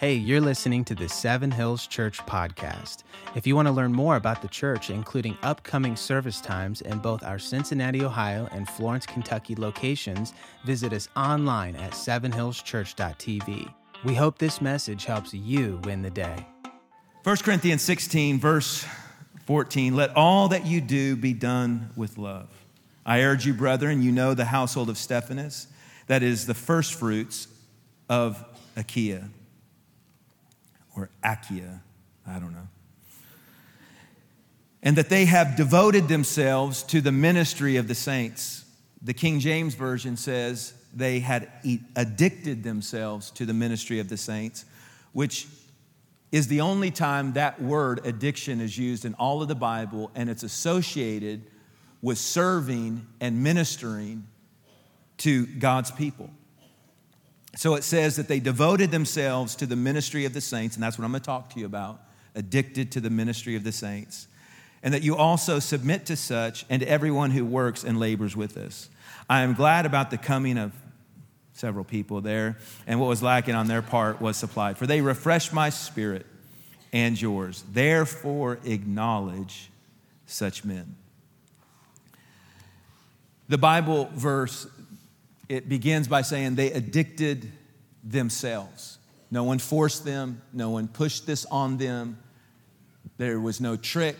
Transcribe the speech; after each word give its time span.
Hey, 0.00 0.14
you're 0.14 0.40
listening 0.40 0.86
to 0.86 0.94
the 0.94 1.10
Seven 1.10 1.50
Hills 1.50 1.86
Church 1.86 2.20
podcast. 2.20 3.02
If 3.34 3.46
you 3.46 3.54
want 3.54 3.68
to 3.68 3.72
learn 3.72 3.92
more 3.92 4.16
about 4.16 4.40
the 4.40 4.48
church, 4.48 4.88
including 4.88 5.36
upcoming 5.42 5.94
service 5.94 6.40
times 6.40 6.80
in 6.80 7.00
both 7.00 7.22
our 7.22 7.38
Cincinnati, 7.38 8.02
Ohio 8.02 8.48
and 8.50 8.66
Florence, 8.66 9.04
Kentucky 9.04 9.54
locations, 9.54 10.32
visit 10.64 10.94
us 10.94 11.10
online 11.16 11.76
at 11.76 11.90
sevenhillschurch.tv. 11.90 13.74
We 14.02 14.14
hope 14.14 14.38
this 14.38 14.62
message 14.62 15.04
helps 15.04 15.34
you 15.34 15.78
win 15.84 16.00
the 16.00 16.08
day. 16.08 16.46
1 17.24 17.36
Corinthians 17.36 17.82
16, 17.82 18.40
verse 18.40 18.86
14 19.44 19.94
Let 19.94 20.16
all 20.16 20.48
that 20.48 20.64
you 20.64 20.80
do 20.80 21.14
be 21.14 21.34
done 21.34 21.90
with 21.94 22.16
love. 22.16 22.48
I 23.04 23.20
urge 23.20 23.44
you, 23.44 23.52
brethren, 23.52 24.00
you 24.00 24.12
know 24.12 24.32
the 24.32 24.46
household 24.46 24.88
of 24.88 24.96
Stephanas, 24.96 25.66
that 26.06 26.22
is 26.22 26.46
the 26.46 26.54
firstfruits 26.54 27.48
of 28.08 28.42
Achaia 28.76 29.28
or 31.00 31.10
Achaia, 31.24 31.82
I 32.26 32.38
don't 32.38 32.52
know. 32.52 32.68
And 34.82 34.96
that 34.96 35.08
they 35.08 35.24
have 35.24 35.56
devoted 35.56 36.08
themselves 36.08 36.82
to 36.84 37.00
the 37.00 37.12
ministry 37.12 37.76
of 37.76 37.88
the 37.88 37.94
saints. 37.94 38.64
The 39.02 39.14
King 39.14 39.40
James 39.40 39.74
Version 39.74 40.16
says 40.16 40.74
they 40.94 41.20
had 41.20 41.50
addicted 41.96 42.62
themselves 42.62 43.30
to 43.32 43.46
the 43.46 43.54
ministry 43.54 43.98
of 44.00 44.08
the 44.08 44.16
saints, 44.16 44.64
which 45.12 45.46
is 46.32 46.48
the 46.48 46.60
only 46.60 46.90
time 46.90 47.32
that 47.32 47.60
word 47.60 48.06
addiction 48.06 48.60
is 48.60 48.76
used 48.78 49.04
in 49.04 49.14
all 49.14 49.42
of 49.42 49.48
the 49.48 49.54
Bible, 49.54 50.10
and 50.14 50.30
it's 50.30 50.42
associated 50.42 51.42
with 52.02 52.18
serving 52.18 53.06
and 53.20 53.42
ministering 53.42 54.26
to 55.18 55.46
God's 55.46 55.90
people. 55.90 56.30
So 57.56 57.74
it 57.74 57.84
says 57.84 58.16
that 58.16 58.28
they 58.28 58.40
devoted 58.40 58.90
themselves 58.90 59.56
to 59.56 59.66
the 59.66 59.76
ministry 59.76 60.24
of 60.24 60.32
the 60.32 60.40
saints, 60.40 60.76
and 60.76 60.82
that's 60.82 60.98
what 60.98 61.04
I'm 61.04 61.10
going 61.10 61.20
to 61.20 61.26
talk 61.26 61.50
to 61.54 61.60
you 61.60 61.66
about 61.66 62.00
addicted 62.34 62.92
to 62.92 63.00
the 63.00 63.10
ministry 63.10 63.56
of 63.56 63.64
the 63.64 63.72
saints. 63.72 64.28
And 64.82 64.94
that 64.94 65.02
you 65.02 65.16
also 65.16 65.58
submit 65.58 66.06
to 66.06 66.16
such 66.16 66.64
and 66.70 66.80
to 66.80 66.88
everyone 66.88 67.32
who 67.32 67.44
works 67.44 67.84
and 67.84 67.98
labors 67.98 68.36
with 68.36 68.56
us. 68.56 68.88
I 69.28 69.42
am 69.42 69.54
glad 69.54 69.84
about 69.84 70.10
the 70.10 70.16
coming 70.16 70.56
of 70.56 70.72
several 71.52 71.84
people 71.84 72.20
there, 72.22 72.56
and 72.86 72.98
what 72.98 73.08
was 73.08 73.22
lacking 73.22 73.54
on 73.54 73.66
their 73.66 73.82
part 73.82 74.20
was 74.20 74.36
supplied. 74.36 74.78
For 74.78 74.86
they 74.86 75.02
refreshed 75.02 75.52
my 75.52 75.68
spirit 75.68 76.24
and 76.92 77.20
yours. 77.20 77.62
Therefore, 77.70 78.58
acknowledge 78.64 79.70
such 80.26 80.64
men. 80.64 80.96
The 83.48 83.58
Bible 83.58 84.08
verse, 84.14 84.66
it 85.50 85.68
begins 85.68 86.06
by 86.06 86.22
saying 86.22 86.54
they 86.54 86.70
addicted 86.70 87.50
themselves. 88.04 88.98
No 89.32 89.42
one 89.42 89.58
forced 89.58 90.04
them, 90.04 90.42
no 90.52 90.70
one 90.70 90.86
pushed 90.86 91.26
this 91.26 91.44
on 91.46 91.76
them. 91.76 92.18
There 93.16 93.40
was 93.40 93.60
no 93.60 93.74
trick. 93.74 94.16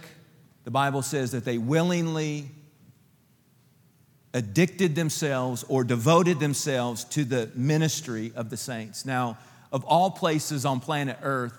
The 0.65 0.73
Bible 0.73 1.03
says 1.03 1.31
that 1.31 1.45
they 1.45 1.57
willingly 1.57 2.51
addicted 4.35 4.97
themselves 4.97 5.65
or 5.69 5.85
devoted 5.85 6.41
themselves 6.41 7.05
to 7.05 7.25
the 7.25 7.49
ministry 7.55 8.33
of 8.35 8.51
the 8.51 8.57
saints. 8.57 9.07
Now, 9.07 9.39
of 9.71 9.85
all 9.85 10.11
places 10.11 10.65
on 10.65 10.81
planet 10.81 11.17
Earth, 11.23 11.57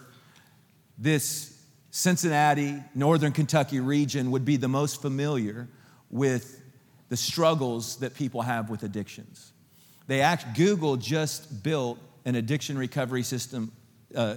this 0.97 1.57
Cincinnati, 1.91 2.75
Northern 2.93 3.31
Kentucky 3.31 3.79
region 3.79 4.31
would 4.31 4.43
be 4.43 4.57
the 4.57 4.67
most 4.67 5.01
familiar 5.01 5.69
with 6.09 6.61
the 7.07 7.15
struggles 7.15 7.97
that 7.97 8.13
people 8.13 8.41
have 8.41 8.69
with 8.69 8.83
addictions. 8.83 9.50
They 10.11 10.19
act, 10.19 10.57
Google 10.57 10.97
just 10.97 11.63
built 11.63 11.97
an 12.25 12.35
addiction 12.35 12.77
recovery 12.77 13.23
system, 13.23 13.71
uh, 14.13 14.35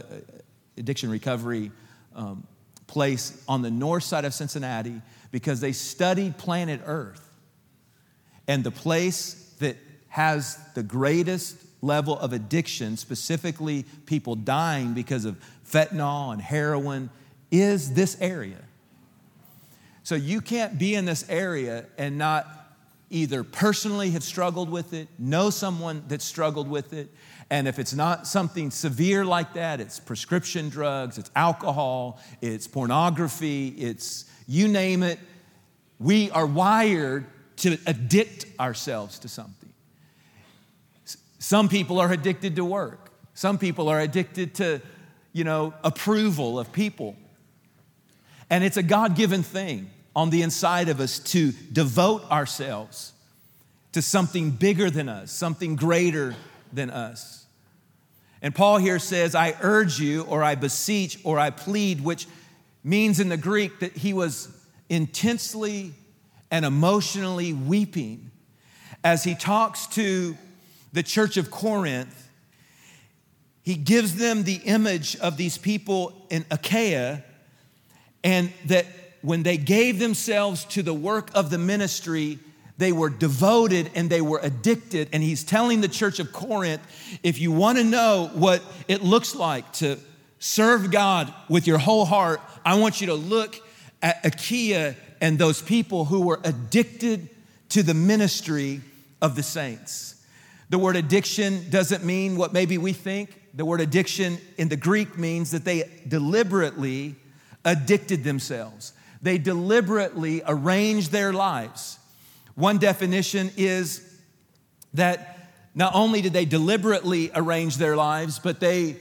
addiction 0.79 1.11
recovery 1.11 1.73
um, 2.15 2.47
place 2.87 3.43
on 3.49 3.63
the 3.63 3.73
north 3.73 4.05
side 4.05 4.25
of 4.25 4.33
Cincinnati 4.33 5.03
because 5.33 5.59
they 5.59 5.73
studied 5.73 6.39
planet 6.39 6.81
Earth 6.87 7.29
and 8.47 8.63
the 8.63 8.71
place 8.71 9.53
that 9.59 9.77
has 10.11 10.57
the 10.77 10.85
greatest 10.85 11.57
level 11.83 12.17
of 12.21 12.33
addiction, 12.33 12.97
specifically 12.97 13.85
people 14.07 14.37
dying 14.37 14.95
because 14.95 15.25
of 15.25 15.37
fentanyl 15.69 16.33
and 16.33 16.41
heroin, 16.41 17.11
is 17.51 17.95
this 17.95 18.17
area. 18.21 18.63
So 20.05 20.15
you 20.15 20.41
can't 20.41 20.79
be 20.79 20.95
in 20.95 21.05
this 21.05 21.29
area 21.29 21.87
and 21.99 22.17
not 22.17 22.64
either 23.15 23.45
personally 23.45 24.11
have 24.11 24.25
struggled 24.25 24.69
with 24.69 24.93
it, 24.93 25.09
know 25.19 25.49
someone 25.49 26.03
that 26.09 26.21
struggled 26.21 26.69
with 26.69 26.93
it, 26.93 27.09
and 27.49 27.69
if 27.69 27.79
it's 27.79 27.95
not 27.95 28.27
something 28.27 28.71
severe 28.71 29.25
like 29.25 29.55
that, 29.55 29.81
it's 29.81 30.01
prescription 30.01 30.69
drugs, 30.69 31.17
it's 31.17 31.31
alcohol, 31.37 32.21
it's 32.41 32.67
pornography, 32.67 33.69
it's 33.69 34.25
you 34.49 34.67
name 34.67 35.03
it. 35.03 35.21
We 36.01 36.31
are 36.33 36.47
wired 36.47 37.27
to 37.59 37.79
addict 37.87 38.47
ourselves 38.59 39.21
to 39.21 39.29
something. 39.29 39.73
Some 41.39 41.69
people 41.69 42.01
are 42.01 42.11
addicted 42.11 42.57
to 42.57 42.65
work. 42.65 43.11
Some 43.35 43.59
people 43.59 43.89
are 43.89 44.01
addicted 44.01 44.55
to, 44.57 44.81
you 45.33 45.45
know, 45.45 45.75
approval 45.85 46.59
of 46.59 46.73
people. 46.73 47.17
And 48.51 48.65
it's 48.65 48.77
a 48.77 48.83
God 48.83 49.15
given 49.15 49.43
thing 49.43 49.91
on 50.17 50.31
the 50.31 50.43
inside 50.43 50.89
of 50.89 51.01
us 51.01 51.19
to 51.19 51.53
devote 51.73 52.31
ourselves 52.31 53.13
to 53.93 54.03
something 54.03 54.51
bigger 54.51 54.91
than 54.91 55.09
us, 55.09 55.31
something 55.31 55.77
greater 55.77 56.35
than 56.73 56.91
us. 56.91 57.47
And 58.43 58.55
Paul 58.55 58.79
here 58.79 58.99
says, 58.99 59.35
I 59.35 59.57
urge 59.63 59.99
you, 60.01 60.23
or 60.25 60.43
I 60.43 60.55
beseech, 60.55 61.19
or 61.25 61.39
I 61.39 61.51
plead, 61.51 62.03
which 62.03 62.27
means 62.83 63.19
in 63.21 63.29
the 63.29 63.37
Greek 63.37 63.81
that 63.81 63.97
he 63.97 64.13
was 64.13 64.49
intensely 64.89 65.95
and 66.51 66.65
emotionally 66.65 67.53
weeping 67.53 68.31
as 69.03 69.25
he 69.25 69.35
talks 69.35 69.87
to 69.89 70.37
the 70.93 71.03
church 71.03 71.37
of 71.37 71.51
Corinth. 71.51 72.29
He 73.63 73.77
gives 73.77 74.17
them 74.17 74.43
the 74.43 74.57
image 74.65 75.17
of 75.17 75.37
these 75.37 75.57
people 75.57 76.27
in 76.31 76.45
Achaia, 76.51 77.25
and 78.23 78.53
that 78.67 78.87
when 79.25 79.43
they 79.43 79.57
gave 79.57 79.99
themselves 79.99 80.67
to 80.67 80.83
the 80.83 80.93
work 80.93 81.31
of 81.35 81.49
the 81.49 81.57
ministry, 81.57 82.39
they 82.77 82.93
were 82.93 83.09
devoted 83.09 83.91
and 83.95 84.11
they 84.11 84.21
were 84.21 84.39
addicted. 84.43 85.09
And 85.15 85.23
he's 85.23 85.43
telling 85.43 85.81
the 85.81 85.89
church 85.89 86.19
of 86.19 86.31
Corinth 86.31 86.83
if 87.23 87.41
you 87.41 87.51
want 87.51 87.79
to 87.79 87.85
know 87.85 88.31
what 88.35 88.63
it 88.87 89.03
looks 89.03 89.35
like 89.35 89.73
to 89.75 89.99
serve 90.39 90.91
God 90.91 91.33
with 91.49 91.67
your 91.67 91.79
whole 91.79 92.05
heart, 92.05 92.43
I 92.67 92.79
want 92.79 93.01
you 93.01 93.07
to 93.07 93.15
look 93.15 93.57
at 94.03 94.21
Achaia 94.27 94.95
and 95.23 95.39
those 95.39 95.63
people 95.63 96.05
who 96.05 96.21
were 96.21 96.41
addicted 96.45 97.31
to 97.71 97.83
the 97.83 97.95
ministry 97.95 98.83
of 99.23 99.37
the 99.37 99.43
saints. 99.43 100.23
The 100.69 100.79
word 100.79 100.97
addiction 100.97 101.71
doesn't 101.71 102.05
mean 102.05 102.37
what 102.37 102.53
maybe 102.53 102.77
we 102.77 102.93
think. 102.93 103.41
The 103.55 103.65
word 103.65 103.81
addiction 103.81 104.37
in 104.59 104.69
the 104.69 104.77
Greek 104.77 105.17
means 105.17 105.51
that 105.53 105.65
they 105.65 105.91
deliberately 106.07 107.15
addicted 107.65 108.23
themselves. 108.23 108.93
They 109.25 109.39
deliberately 109.39 110.43
arrange 110.47 111.09
their 111.09 111.33
lives. 111.33 111.99
One 112.57 112.77
definition 112.77 113.51
is 113.57 114.07
that 114.93 115.49
not 115.75 115.95
only 115.95 116.21
did 116.21 116.35
they 116.35 116.45
deliberately 116.45 117.31
arrange 117.35 117.79
their 117.79 117.97
lives, 117.97 118.39
but 118.39 118.61
they, 118.61 118.97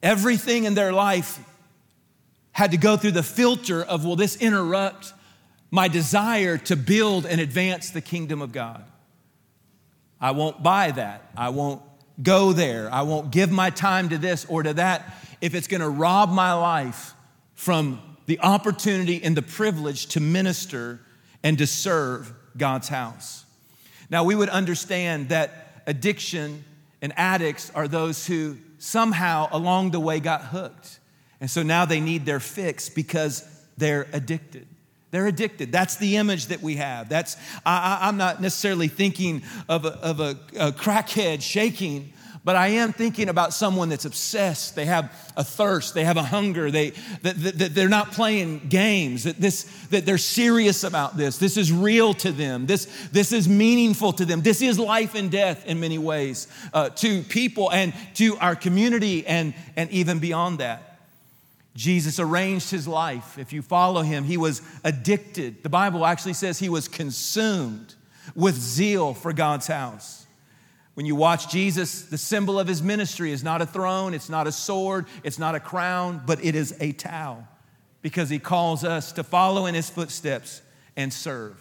everything 0.00 0.62
in 0.62 0.74
their 0.74 0.92
life 0.92 1.40
had 2.52 2.70
to 2.70 2.76
go 2.76 2.96
through 2.96 3.10
the 3.10 3.24
filter 3.24 3.82
of 3.82 4.04
will 4.04 4.14
this 4.14 4.36
interrupt 4.36 5.12
my 5.72 5.88
desire 5.88 6.56
to 6.58 6.76
build 6.76 7.26
and 7.26 7.40
advance 7.40 7.90
the 7.90 8.00
kingdom 8.00 8.40
of 8.40 8.52
God? 8.52 8.84
I 10.20 10.30
won't 10.30 10.62
buy 10.62 10.92
that. 10.92 11.32
I 11.36 11.48
won't 11.48 11.82
go 12.22 12.52
there. 12.52 12.88
I 12.94 13.02
won't 13.02 13.32
give 13.32 13.50
my 13.50 13.70
time 13.70 14.10
to 14.10 14.18
this 14.18 14.46
or 14.48 14.62
to 14.62 14.74
that 14.74 15.16
if 15.40 15.56
it's 15.56 15.66
going 15.66 15.80
to 15.80 15.88
rob 15.88 16.30
my 16.30 16.52
life 16.52 17.12
from 17.54 18.00
the 18.26 18.40
opportunity 18.40 19.22
and 19.22 19.36
the 19.36 19.42
privilege 19.42 20.06
to 20.06 20.20
minister 20.20 21.00
and 21.42 21.58
to 21.58 21.66
serve 21.66 22.32
God's 22.56 22.88
house. 22.88 23.44
Now, 24.10 24.24
we 24.24 24.34
would 24.34 24.48
understand 24.48 25.28
that 25.28 25.82
addiction 25.86 26.64
and 27.02 27.12
addicts 27.18 27.70
are 27.74 27.86
those 27.86 28.26
who 28.26 28.56
somehow 28.78 29.48
along 29.52 29.90
the 29.90 30.00
way 30.00 30.20
got 30.20 30.42
hooked. 30.42 31.00
And 31.40 31.50
so 31.50 31.62
now 31.62 31.84
they 31.84 32.00
need 32.00 32.24
their 32.24 32.40
fix 32.40 32.88
because 32.88 33.46
they're 33.76 34.06
addicted. 34.14 34.66
They're 35.10 35.26
addicted. 35.26 35.70
That's 35.70 35.96
the 35.96 36.16
image 36.16 36.46
that 36.46 36.62
we 36.62 36.76
have. 36.76 37.08
That's 37.08 37.36
I, 37.64 38.08
am 38.08 38.16
not 38.16 38.40
necessarily 38.40 38.88
thinking 38.88 39.42
of 39.68 39.84
a, 39.84 39.90
of 39.90 40.20
a, 40.20 40.38
a 40.58 40.72
crackhead 40.72 41.40
shaking, 41.40 42.13
But 42.44 42.56
I 42.56 42.68
am 42.68 42.92
thinking 42.92 43.30
about 43.30 43.54
someone 43.54 43.88
that's 43.88 44.04
obsessed. 44.04 44.76
They 44.76 44.84
have 44.84 45.10
a 45.34 45.42
thirst. 45.42 45.94
They 45.94 46.04
have 46.04 46.18
a 46.18 46.22
hunger. 46.22 46.70
They, 46.70 46.90
that, 47.22 47.42
that, 47.42 47.58
that, 47.58 47.74
they're 47.74 47.88
not 47.88 48.12
playing 48.12 48.68
games. 48.68 49.24
That, 49.24 49.40
this, 49.40 49.64
that 49.86 50.04
they're 50.04 50.18
serious 50.18 50.84
about 50.84 51.16
this. 51.16 51.38
This 51.38 51.56
is 51.56 51.72
real 51.72 52.12
to 52.14 52.32
them. 52.32 52.66
This, 52.66 52.84
this 53.12 53.32
is 53.32 53.48
meaningful 53.48 54.12
to 54.14 54.26
them. 54.26 54.42
This 54.42 54.60
is 54.60 54.78
life 54.78 55.14
and 55.14 55.30
death 55.30 55.64
in 55.66 55.80
many 55.80 55.96
ways 55.96 56.46
uh, 56.74 56.90
to 56.90 57.22
people 57.22 57.72
and 57.72 57.94
to 58.16 58.36
our 58.36 58.54
community 58.54 59.26
and, 59.26 59.54
and 59.74 59.90
even 59.90 60.18
beyond 60.18 60.58
that. 60.58 60.98
Jesus 61.74 62.20
arranged 62.20 62.70
his 62.70 62.86
life. 62.86 63.38
If 63.38 63.54
you 63.54 63.62
follow 63.62 64.02
him, 64.02 64.22
he 64.22 64.36
was 64.36 64.60
addicted. 64.84 65.62
The 65.62 65.70
Bible 65.70 66.04
actually 66.04 66.34
says 66.34 66.58
he 66.58 66.68
was 66.68 66.88
consumed 66.88 67.94
with 68.34 68.54
zeal 68.54 69.14
for 69.14 69.32
God's 69.32 69.66
house. 69.66 70.23
When 70.94 71.06
you 71.06 71.16
watch 71.16 71.50
Jesus, 71.50 72.02
the 72.02 72.18
symbol 72.18 72.58
of 72.58 72.68
his 72.68 72.82
ministry 72.82 73.32
is 73.32 73.42
not 73.42 73.60
a 73.60 73.66
throne, 73.66 74.14
it's 74.14 74.28
not 74.28 74.46
a 74.46 74.52
sword, 74.52 75.06
it's 75.24 75.38
not 75.38 75.54
a 75.54 75.60
crown, 75.60 76.22
but 76.24 76.44
it 76.44 76.54
is 76.54 76.74
a 76.80 76.92
towel 76.92 77.46
because 78.00 78.30
he 78.30 78.38
calls 78.38 78.84
us 78.84 79.12
to 79.12 79.24
follow 79.24 79.66
in 79.66 79.74
his 79.74 79.90
footsteps 79.90 80.62
and 80.96 81.12
serve. 81.12 81.56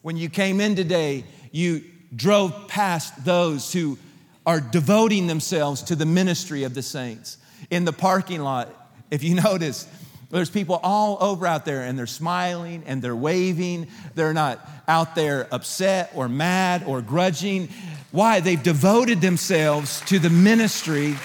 When 0.00 0.16
you 0.16 0.30
came 0.30 0.60
in 0.60 0.74
today, 0.74 1.24
you 1.50 1.84
drove 2.14 2.68
past 2.68 3.24
those 3.24 3.72
who 3.72 3.98
are 4.46 4.60
devoting 4.60 5.26
themselves 5.26 5.82
to 5.82 5.96
the 5.96 6.06
ministry 6.06 6.64
of 6.64 6.74
the 6.74 6.82
saints. 6.82 7.36
In 7.70 7.84
the 7.84 7.92
parking 7.92 8.40
lot, 8.40 8.68
if 9.10 9.22
you 9.22 9.34
notice, 9.42 9.86
there's 10.30 10.50
people 10.50 10.80
all 10.82 11.18
over 11.20 11.46
out 11.46 11.66
there 11.66 11.82
and 11.82 11.98
they're 11.98 12.06
smiling 12.06 12.84
and 12.86 13.02
they're 13.02 13.14
waving. 13.14 13.88
They're 14.14 14.32
not 14.32 14.66
out 14.88 15.14
there 15.14 15.46
upset 15.52 16.10
or 16.14 16.28
mad 16.28 16.84
or 16.86 17.02
grudging. 17.02 17.68
Why? 18.12 18.40
They've 18.40 18.62
devoted 18.62 19.22
themselves 19.22 20.02
to 20.02 20.18
the 20.18 20.30
ministry 20.30 21.16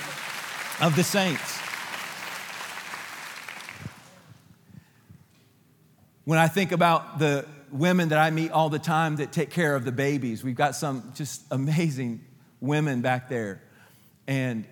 of 0.81 0.93
the 0.95 1.03
saints. 1.03 1.59
When 6.23 6.39
I 6.39 6.47
think 6.47 6.71
about 6.71 7.19
the 7.19 7.45
women 7.71 8.09
that 8.09 8.19
I 8.19 8.31
meet 8.31 8.51
all 8.51 8.69
the 8.69 8.79
time 8.79 9.17
that 9.17 9.33
take 9.33 9.49
care 9.49 9.75
of 9.75 9.83
the 9.83 9.91
babies, 9.91 10.43
we've 10.43 10.55
got 10.55 10.75
some 10.75 11.11
just 11.13 11.41
amazing 11.51 12.23
women 12.61 13.01
back 13.01 13.27
there. 13.27 13.61
And 14.25 14.65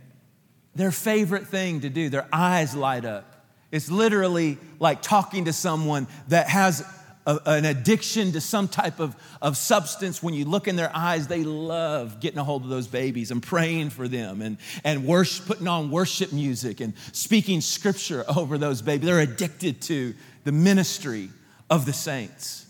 their 0.74 0.92
favorite 0.92 1.48
thing 1.48 1.82
to 1.82 1.90
do, 1.90 2.10
their 2.10 2.28
eyes 2.32 2.76
light 2.76 3.04
up. 3.04 3.46
It's 3.72 3.92
literally 3.92 4.58
like 4.80 5.02
talking 5.02 5.46
to 5.46 5.54
someone 5.54 6.08
that 6.30 6.48
has 6.48 6.86
a, 7.26 7.40
an 7.46 7.66
addiction 7.66 8.32
to 8.34 8.42
some 8.42 8.68
type 8.68 9.00
of, 9.00 9.16
of 9.42 9.58
substance, 9.58 10.22
when 10.22 10.34
you 10.34 10.46
look 10.46 10.68
in 10.68 10.76
their 10.76 10.92
eyes, 10.96 11.28
they 11.28 11.44
love 11.44 12.20
getting 12.20 12.40
a 12.40 12.44
hold 12.44 12.64
of 12.64 12.70
those 12.70 12.88
babies 12.88 13.32
and 13.32 13.42
praying 13.42 13.90
for 13.90 14.08
them 14.08 14.42
and, 14.42 14.58
and 14.84 15.06
worship, 15.06 15.46
putting 15.46 15.68
on 15.68 15.92
worship 15.92 16.32
music 16.32 16.82
and 16.82 16.94
speaking 17.12 17.62
scripture 17.62 18.24
over 18.36 18.58
those 18.58 18.82
babies. 18.82 19.08
They're 19.08 19.20
addicted 19.20 19.82
to 19.84 20.14
the 20.44 20.52
ministry 20.52 21.30
of 21.70 21.86
the 21.86 21.94
saints. 21.94 22.66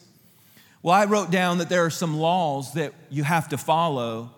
Well, 0.81 0.93
I 0.93 1.05
wrote 1.05 1.31
down 1.31 1.57
that 1.57 1.69
there 1.69 1.83
are 1.83 1.89
some 1.89 2.17
laws 2.17 2.73
that 2.73 2.93
you 3.09 3.23
have 3.23 3.49
to 3.49 3.57
follow 3.57 4.31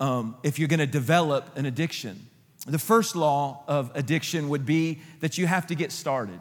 um, 0.00 0.36
if 0.42 0.58
you're 0.58 0.68
going 0.68 0.78
to 0.78 0.86
develop 0.86 1.56
an 1.56 1.66
addiction. 1.66 2.24
The 2.66 2.78
first 2.78 3.16
law 3.16 3.64
of 3.66 3.90
addiction 3.94 4.48
would 4.48 4.64
be 4.64 5.00
that 5.20 5.38
you 5.38 5.46
have 5.46 5.66
to 5.68 5.74
get 5.74 5.90
started. 5.90 6.38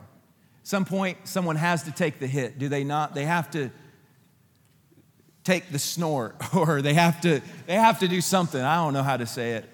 Some 0.67 0.83
point, 0.83 1.19
someone 1.23 1.55
has 1.55 1.83
to 1.83 1.93
take 1.93 2.19
the 2.19 2.27
hit, 2.27 2.59
do 2.59 2.67
they 2.67 2.83
not? 2.83 3.15
They 3.15 3.23
have 3.23 3.49
to 3.51 3.71
take 5.45 5.69
the 5.71 5.79
snort, 5.79 6.35
or 6.53 6.81
they 6.81 6.93
have 6.93 7.21
to, 7.21 7.39
they 7.67 7.75
have 7.75 7.99
to 7.99 8.07
do 8.09 8.19
something. 8.19 8.59
I 8.61 8.75
don't 8.75 8.91
know 8.91 9.01
how 9.01 9.15
to 9.15 9.25
say 9.25 9.53
it. 9.53 9.69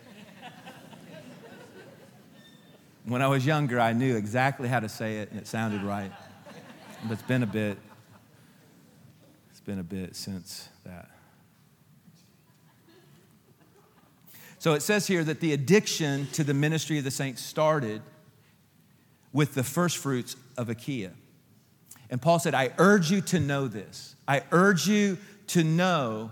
When 3.06 3.24
I 3.24 3.28
was 3.28 3.44
younger, 3.44 3.80
I 3.80 3.94
knew 3.94 4.16
exactly 4.16 4.69
how 4.69 4.81
to 4.81 4.88
say 4.88 5.18
it, 5.18 5.31
and 5.31 5.40
it 5.40 5.48
sounded 5.48 5.81
right. 5.81 6.12
But 7.06 7.13
it's 7.13 7.24
been 7.24 7.42
a 7.42 7.48
bit. 7.48 7.80
It's 9.50 9.62
been 9.62 9.80
a 9.80 9.84
bit 9.84 10.16
since 10.16 10.69
that. 10.86 11.10
So 14.60 14.74
it 14.74 14.84
says 14.84 15.07
here 15.07 15.24
that 15.24 15.39
the 15.39 15.54
addiction 15.54 16.28
to 16.34 16.44
the 16.44 16.54
ministry 16.54 17.00
of 17.00 17.04
the 17.04 17.10
saints 17.10 17.42
started 17.42 18.04
with 19.34 19.56
the 19.56 19.64
first 19.64 19.98
fruits 19.98 20.38
of 20.58 20.70
Achaia. 20.70 21.12
And 22.10 22.22
Paul 22.22 22.40
said, 22.40 22.54
I 22.54 22.72
urge 22.78 23.12
you 23.12 23.22
to 23.22 23.40
know 23.40 23.68
this. 23.68 24.16
I 24.28 24.44
urge 24.52 24.88
you 24.88 25.18
to 25.48 25.64
know 25.64 26.32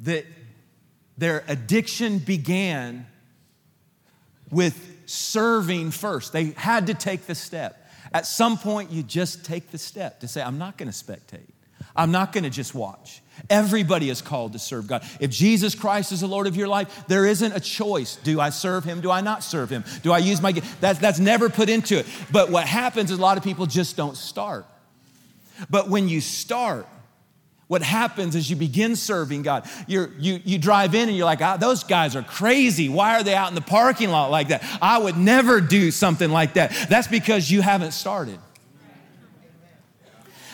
that 0.00 0.24
their 1.18 1.44
addiction 1.48 2.18
began 2.18 3.06
with 4.50 5.02
serving 5.06 5.90
first. 5.90 6.32
They 6.32 6.52
had 6.56 6.86
to 6.86 6.94
take 6.94 7.26
the 7.26 7.34
step. 7.34 7.84
At 8.12 8.26
some 8.26 8.56
point, 8.56 8.90
you 8.90 9.02
just 9.02 9.44
take 9.44 9.70
the 9.70 9.78
step 9.78 10.20
to 10.20 10.28
say, 10.28 10.40
I'm 10.40 10.58
not 10.58 10.78
going 10.78 10.90
to 10.90 10.94
spectate. 10.94 11.50
I'm 11.98 12.12
not 12.12 12.32
going 12.32 12.44
to 12.44 12.50
just 12.50 12.74
watch. 12.74 13.20
Everybody 13.50 14.08
is 14.08 14.22
called 14.22 14.52
to 14.54 14.58
serve 14.58 14.86
God. 14.86 15.04
If 15.20 15.30
Jesus 15.30 15.74
Christ 15.74 16.12
is 16.12 16.20
the 16.20 16.26
Lord 16.26 16.46
of 16.46 16.56
your 16.56 16.68
life, 16.68 17.04
there 17.08 17.26
isn't 17.26 17.52
a 17.52 17.60
choice. 17.60 18.16
Do 18.16 18.40
I 18.40 18.50
serve 18.50 18.84
him? 18.84 19.00
Do 19.00 19.10
I 19.10 19.20
not 19.20 19.42
serve 19.42 19.68
him? 19.68 19.84
Do 20.02 20.12
I 20.12 20.18
use 20.18 20.40
my 20.40 20.52
that's 20.80 20.98
that's 20.98 21.18
never 21.18 21.48
put 21.48 21.68
into 21.68 21.98
it. 21.98 22.06
But 22.32 22.50
what 22.50 22.66
happens 22.66 23.10
is 23.10 23.18
a 23.18 23.20
lot 23.20 23.36
of 23.36 23.44
people 23.44 23.66
just 23.66 23.96
don't 23.96 24.16
start. 24.16 24.64
But 25.68 25.88
when 25.88 26.08
you 26.08 26.20
start, 26.20 26.86
what 27.66 27.82
happens 27.82 28.34
is 28.34 28.48
you 28.48 28.56
begin 28.56 28.96
serving 28.96 29.42
God. 29.42 29.68
You're, 29.86 30.10
you, 30.18 30.40
you 30.44 30.58
drive 30.58 30.94
in 30.94 31.08
and 31.08 31.16
you're 31.16 31.26
like, 31.26 31.42
ah, 31.42 31.56
those 31.56 31.84
guys 31.84 32.16
are 32.16 32.22
crazy. 32.22 32.88
Why 32.88 33.16
are 33.16 33.22
they 33.22 33.34
out 33.34 33.48
in 33.50 33.54
the 33.54 33.60
parking 33.60 34.10
lot 34.10 34.30
like 34.30 34.48
that? 34.48 34.64
I 34.80 34.98
would 34.98 35.16
never 35.16 35.60
do 35.60 35.90
something 35.90 36.30
like 36.30 36.54
that. 36.54 36.72
That's 36.88 37.08
because 37.08 37.50
you 37.50 37.60
haven't 37.60 37.92
started 37.92 38.38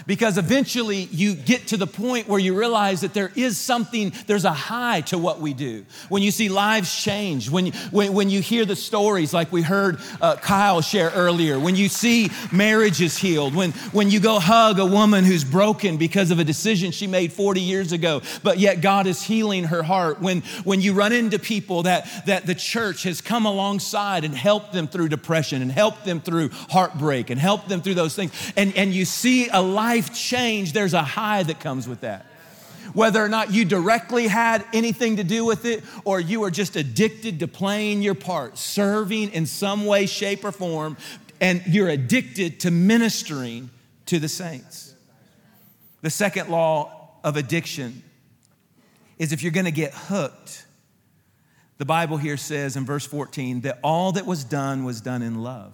because 0.06 0.38
eventually 0.38 1.08
you 1.10 1.34
get 1.34 1.68
to 1.68 1.76
the 1.76 1.86
point 1.86 2.28
where 2.28 2.40
you 2.40 2.58
realize 2.58 3.02
that 3.02 3.14
there 3.14 3.32
is 3.34 3.58
something, 3.58 4.12
there's 4.26 4.44
a 4.44 4.52
high 4.52 5.00
to 5.02 5.18
what 5.18 5.40
we 5.40 5.54
do. 5.54 5.84
When 6.08 6.22
you 6.22 6.30
see 6.30 6.48
lives 6.48 6.94
change, 7.02 7.50
when 7.50 7.72
when, 7.90 8.12
when 8.12 8.30
you 8.30 8.40
hear 8.40 8.64
the 8.64 8.76
stories 8.76 9.32
like 9.32 9.52
we 9.52 9.62
heard 9.62 9.98
uh, 10.20 10.36
Kyle 10.36 10.80
share 10.80 11.10
earlier, 11.10 11.58
when 11.58 11.76
you 11.76 11.88
see 11.88 12.30
marriages 12.52 13.16
healed, 13.16 13.54
when, 13.54 13.72
when 13.92 14.10
you 14.10 14.20
go 14.20 14.38
hug 14.38 14.78
a 14.78 14.86
woman 14.86 15.24
who's 15.24 15.44
broken 15.44 15.96
because 15.96 16.30
of 16.30 16.38
a 16.38 16.44
decision 16.44 16.90
she 16.90 17.06
made 17.06 17.32
40 17.32 17.60
years 17.60 17.92
ago, 17.92 18.22
but 18.42 18.58
yet 18.58 18.80
God 18.80 19.06
is 19.06 19.22
healing 19.22 19.64
her 19.64 19.82
heart, 19.82 20.20
when, 20.20 20.42
when 20.64 20.80
you 20.80 20.92
run 20.92 21.12
into 21.12 21.38
people 21.38 21.84
that, 21.84 22.08
that 22.26 22.46
the 22.46 22.54
church 22.54 23.04
has 23.04 23.20
come 23.20 23.46
alongside 23.46 24.24
and 24.24 24.34
helped 24.34 24.72
them 24.72 24.86
through 24.86 25.08
depression 25.08 25.62
and 25.62 25.70
helped 25.70 26.04
them 26.04 26.20
through 26.20 26.50
heartbreak 26.70 27.30
and 27.30 27.40
helped 27.40 27.68
them 27.68 27.80
through 27.80 27.94
those 27.94 28.14
things, 28.14 28.32
and, 28.56 28.76
and 28.76 28.92
you 28.92 29.04
see 29.04 29.48
a 29.48 29.60
life 29.60 29.93
life 29.94 30.12
change, 30.12 30.72
there's 30.72 30.92
a 30.92 31.02
high 31.02 31.44
that 31.44 31.60
comes 31.60 31.86
with 31.86 32.00
that. 32.00 32.26
Whether 32.94 33.24
or 33.24 33.28
not 33.28 33.52
you 33.52 33.64
directly 33.64 34.26
had 34.26 34.64
anything 34.72 35.16
to 35.16 35.24
do 35.24 35.44
with 35.44 35.64
it 35.64 35.84
or 36.04 36.18
you 36.18 36.42
are 36.42 36.50
just 36.50 36.74
addicted 36.74 37.38
to 37.40 37.48
playing 37.48 38.02
your 38.02 38.16
part, 38.16 38.58
serving 38.58 39.30
in 39.30 39.46
some 39.46 39.86
way, 39.86 40.06
shape, 40.06 40.44
or 40.44 40.50
form, 40.50 40.96
and 41.40 41.62
you're 41.66 41.88
addicted 41.88 42.60
to 42.60 42.72
ministering 42.72 43.70
to 44.06 44.18
the 44.18 44.28
saints. 44.28 44.96
The 46.02 46.10
second 46.10 46.48
law 46.48 47.10
of 47.22 47.36
addiction 47.36 48.02
is 49.18 49.32
if 49.32 49.44
you're 49.44 49.52
gonna 49.52 49.70
get 49.70 49.94
hooked, 49.94 50.66
the 51.78 51.84
Bible 51.84 52.16
here 52.16 52.36
says 52.36 52.76
in 52.76 52.84
verse 52.84 53.06
14 53.06 53.60
that 53.60 53.78
all 53.84 54.10
that 54.12 54.26
was 54.26 54.42
done 54.42 54.84
was 54.84 55.00
done 55.00 55.22
in 55.22 55.36
love. 55.36 55.72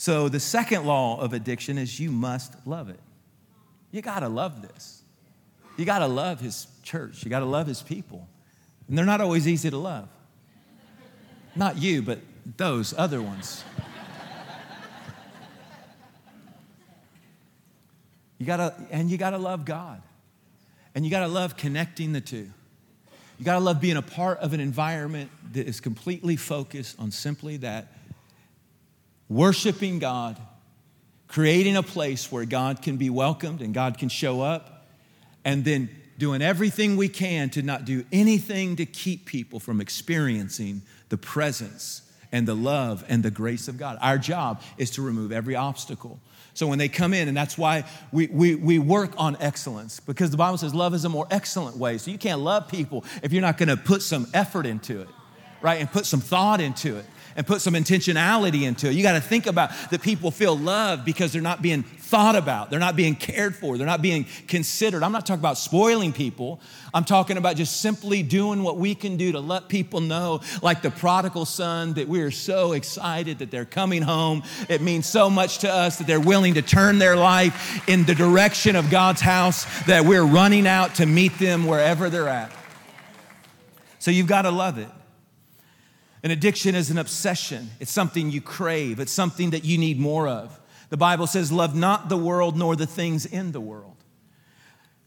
So 0.00 0.30
the 0.30 0.40
second 0.40 0.86
law 0.86 1.20
of 1.20 1.34
addiction 1.34 1.76
is 1.76 2.00
you 2.00 2.10
must 2.10 2.54
love 2.66 2.88
it. 2.88 2.98
You 3.92 4.00
got 4.00 4.20
to 4.20 4.30
love 4.30 4.62
this. 4.62 5.02
You 5.76 5.84
got 5.84 5.98
to 5.98 6.06
love 6.06 6.40
his 6.40 6.68
church. 6.82 7.22
You 7.22 7.28
got 7.28 7.40
to 7.40 7.44
love 7.44 7.66
his 7.66 7.82
people. 7.82 8.26
And 8.88 8.96
they're 8.96 9.04
not 9.04 9.20
always 9.20 9.46
easy 9.46 9.68
to 9.68 9.76
love. 9.76 10.08
Not 11.54 11.76
you, 11.76 12.00
but 12.00 12.18
those 12.56 12.94
other 12.96 13.20
ones. 13.20 13.62
You 18.38 18.46
gotta, 18.46 18.74
and 18.90 19.10
you 19.10 19.18
gotta 19.18 19.36
love 19.36 19.66
God. 19.66 20.00
And 20.94 21.04
you 21.04 21.10
gotta 21.10 21.28
love 21.28 21.58
connecting 21.58 22.14
the 22.14 22.22
two. 22.22 22.50
You 23.38 23.44
gotta 23.44 23.60
love 23.60 23.82
being 23.82 23.98
a 23.98 24.02
part 24.02 24.38
of 24.38 24.54
an 24.54 24.60
environment 24.60 25.30
that 25.52 25.66
is 25.66 25.78
completely 25.78 26.36
focused 26.36 26.98
on 26.98 27.10
simply 27.10 27.58
that 27.58 27.92
worshiping 29.30 30.00
God, 30.00 30.36
creating 31.28 31.76
a 31.76 31.82
place 31.82 32.30
where 32.30 32.44
God 32.44 32.82
can 32.82 32.98
be 32.98 33.08
welcomed 33.08 33.62
and 33.62 33.72
God 33.72 33.96
can 33.96 34.10
show 34.10 34.42
up, 34.42 34.86
and 35.44 35.64
then 35.64 35.88
doing 36.18 36.42
everything 36.42 36.98
we 36.98 37.08
can 37.08 37.48
to 37.48 37.62
not 37.62 37.86
do 37.86 38.04
anything 38.12 38.76
to 38.76 38.84
keep 38.84 39.24
people 39.24 39.58
from 39.58 39.80
experiencing 39.80 40.82
the 41.08 41.16
presence 41.16 42.02
and 42.30 42.46
the 42.46 42.54
love 42.54 43.04
and 43.08 43.22
the 43.22 43.30
grace 43.30 43.68
of 43.68 43.78
God. 43.78 43.96
Our 44.02 44.18
job 44.18 44.60
is 44.76 44.90
to 44.92 45.02
remove 45.02 45.32
every 45.32 45.56
obstacle. 45.56 46.20
So 46.52 46.66
when 46.66 46.78
they 46.78 46.88
come 46.88 47.14
in, 47.14 47.28
and 47.28 47.36
that's 47.36 47.56
why 47.56 47.84
we, 48.12 48.26
we, 48.26 48.54
we 48.56 48.78
work 48.78 49.12
on 49.16 49.36
excellence, 49.40 50.00
because 50.00 50.30
the 50.30 50.36
Bible 50.36 50.58
says 50.58 50.74
love 50.74 50.92
is 50.92 51.04
a 51.04 51.08
more 51.08 51.26
excellent 51.30 51.76
way. 51.76 51.96
So 51.96 52.10
you 52.10 52.18
can't 52.18 52.40
love 52.40 52.68
people 52.68 53.04
if 53.22 53.32
you're 53.32 53.40
not 53.40 53.56
gonna 53.56 53.76
put 53.76 54.02
some 54.02 54.26
effort 54.34 54.66
into 54.66 55.00
it. 55.00 55.08
right? 55.62 55.80
And 55.80 55.90
put 55.90 56.06
some 56.06 56.20
thought 56.20 56.60
into 56.60 56.96
it 56.96 57.04
and 57.40 57.46
put 57.46 57.62
some 57.62 57.72
intentionality 57.72 58.64
into 58.64 58.90
it. 58.90 58.92
You 58.92 59.02
got 59.02 59.14
to 59.14 59.20
think 59.22 59.46
about 59.46 59.70
that 59.90 60.02
people 60.02 60.30
feel 60.30 60.54
loved 60.54 61.06
because 61.06 61.32
they're 61.32 61.40
not 61.40 61.62
being 61.62 61.84
thought 61.84 62.36
about, 62.36 62.68
they're 62.68 62.78
not 62.78 62.96
being 62.96 63.14
cared 63.14 63.56
for, 63.56 63.78
they're 63.78 63.86
not 63.86 64.02
being 64.02 64.26
considered. 64.46 65.02
I'm 65.02 65.10
not 65.10 65.24
talking 65.24 65.40
about 65.40 65.56
spoiling 65.56 66.12
people. 66.12 66.60
I'm 66.92 67.04
talking 67.04 67.38
about 67.38 67.56
just 67.56 67.80
simply 67.80 68.22
doing 68.22 68.62
what 68.62 68.76
we 68.76 68.94
can 68.94 69.16
do 69.16 69.32
to 69.32 69.40
let 69.40 69.70
people 69.70 70.02
know, 70.02 70.42
like 70.60 70.82
the 70.82 70.90
prodigal 70.90 71.46
son, 71.46 71.94
that 71.94 72.08
we 72.08 72.20
are 72.20 72.30
so 72.30 72.72
excited 72.72 73.38
that 73.38 73.50
they're 73.50 73.64
coming 73.64 74.02
home. 74.02 74.42
It 74.68 74.82
means 74.82 75.06
so 75.06 75.30
much 75.30 75.60
to 75.60 75.72
us 75.72 75.96
that 75.96 76.06
they're 76.06 76.20
willing 76.20 76.52
to 76.54 76.62
turn 76.62 76.98
their 76.98 77.16
life 77.16 77.88
in 77.88 78.04
the 78.04 78.14
direction 78.14 78.76
of 78.76 78.90
God's 78.90 79.22
house, 79.22 79.64
that 79.84 80.04
we're 80.04 80.26
running 80.26 80.66
out 80.66 80.96
to 80.96 81.06
meet 81.06 81.38
them 81.38 81.64
wherever 81.64 82.10
they're 82.10 82.28
at. 82.28 82.52
So 83.98 84.10
you've 84.10 84.26
got 84.26 84.42
to 84.42 84.50
love 84.50 84.76
it. 84.76 84.88
An 86.22 86.30
addiction 86.30 86.74
is 86.74 86.90
an 86.90 86.98
obsession, 86.98 87.70
it's 87.80 87.90
something 87.90 88.30
you 88.30 88.40
crave, 88.40 89.00
it's 89.00 89.12
something 89.12 89.50
that 89.50 89.64
you 89.64 89.78
need 89.78 89.98
more 89.98 90.28
of. 90.28 90.60
The 90.90 90.96
Bible 90.96 91.26
says, 91.26 91.50
Love 91.50 91.74
not 91.74 92.08
the 92.08 92.16
world 92.16 92.56
nor 92.56 92.76
the 92.76 92.86
things 92.86 93.24
in 93.24 93.52
the 93.52 93.60
world. 93.60 93.99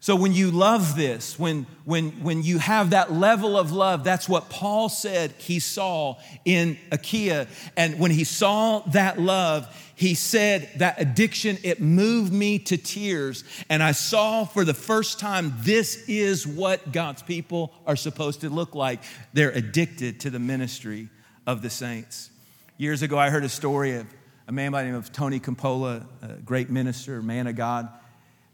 So 0.04 0.18
when 0.18 0.34
you 0.34 0.52
love 0.52 0.98
this, 0.98 1.40
when, 1.40 1.66
when, 1.86 2.12
when 2.24 2.44
you 2.44 2.58
have 2.58 2.90
that 2.90 3.14
level 3.14 3.58
of 3.58 3.72
love, 3.72 4.04
that's 4.04 4.28
what 4.28 4.50
Paul 4.50 4.90
said 4.90 5.32
he 5.38 5.62
saw 5.62 6.18
in 6.44 6.78
Achaia. 6.92 7.48
And 7.78 7.98
when 8.00 8.12
he 8.12 8.26
saw 8.26 8.80
that 8.88 9.18
love, 9.18 9.66
he 9.96 10.14
said 10.14 10.70
that 10.80 11.00
addiction, 11.00 11.58
it 11.64 11.80
moved 11.80 12.34
me 12.34 12.60
to 12.60 12.76
tears. 12.76 13.46
And 13.70 13.82
I 13.82 13.94
saw 13.94 14.44
for 14.44 14.66
the 14.66 14.74
first 14.74 15.22
time, 15.22 15.54
this 15.60 16.04
is 16.10 16.46
what 16.46 16.92
God's 16.92 17.22
people 17.22 17.74
are 17.88 17.96
supposed 17.96 18.42
to 18.42 18.50
look 18.50 18.76
like. 18.76 19.00
They're 19.32 19.52
addicted 19.52 20.20
to 20.20 20.30
the 20.30 20.38
ministry 20.38 21.08
of 21.48 21.62
the 21.62 21.70
saints. 21.70 22.30
Years 22.76 23.04
ago, 23.04 23.18
I 23.18 23.30
heard 23.30 23.46
a 23.46 23.50
story 23.50 23.96
of 23.96 24.14
a 24.50 24.52
man 24.52 24.74
by 24.74 24.84
the 24.84 24.90
name 24.90 24.98
of 24.98 25.14
Tony 25.14 25.40
Campolo, 25.40 26.06
a 26.22 26.34
great 26.42 26.70
minister, 26.70 27.22
man 27.22 27.48
of 27.48 27.56
God 27.56 27.88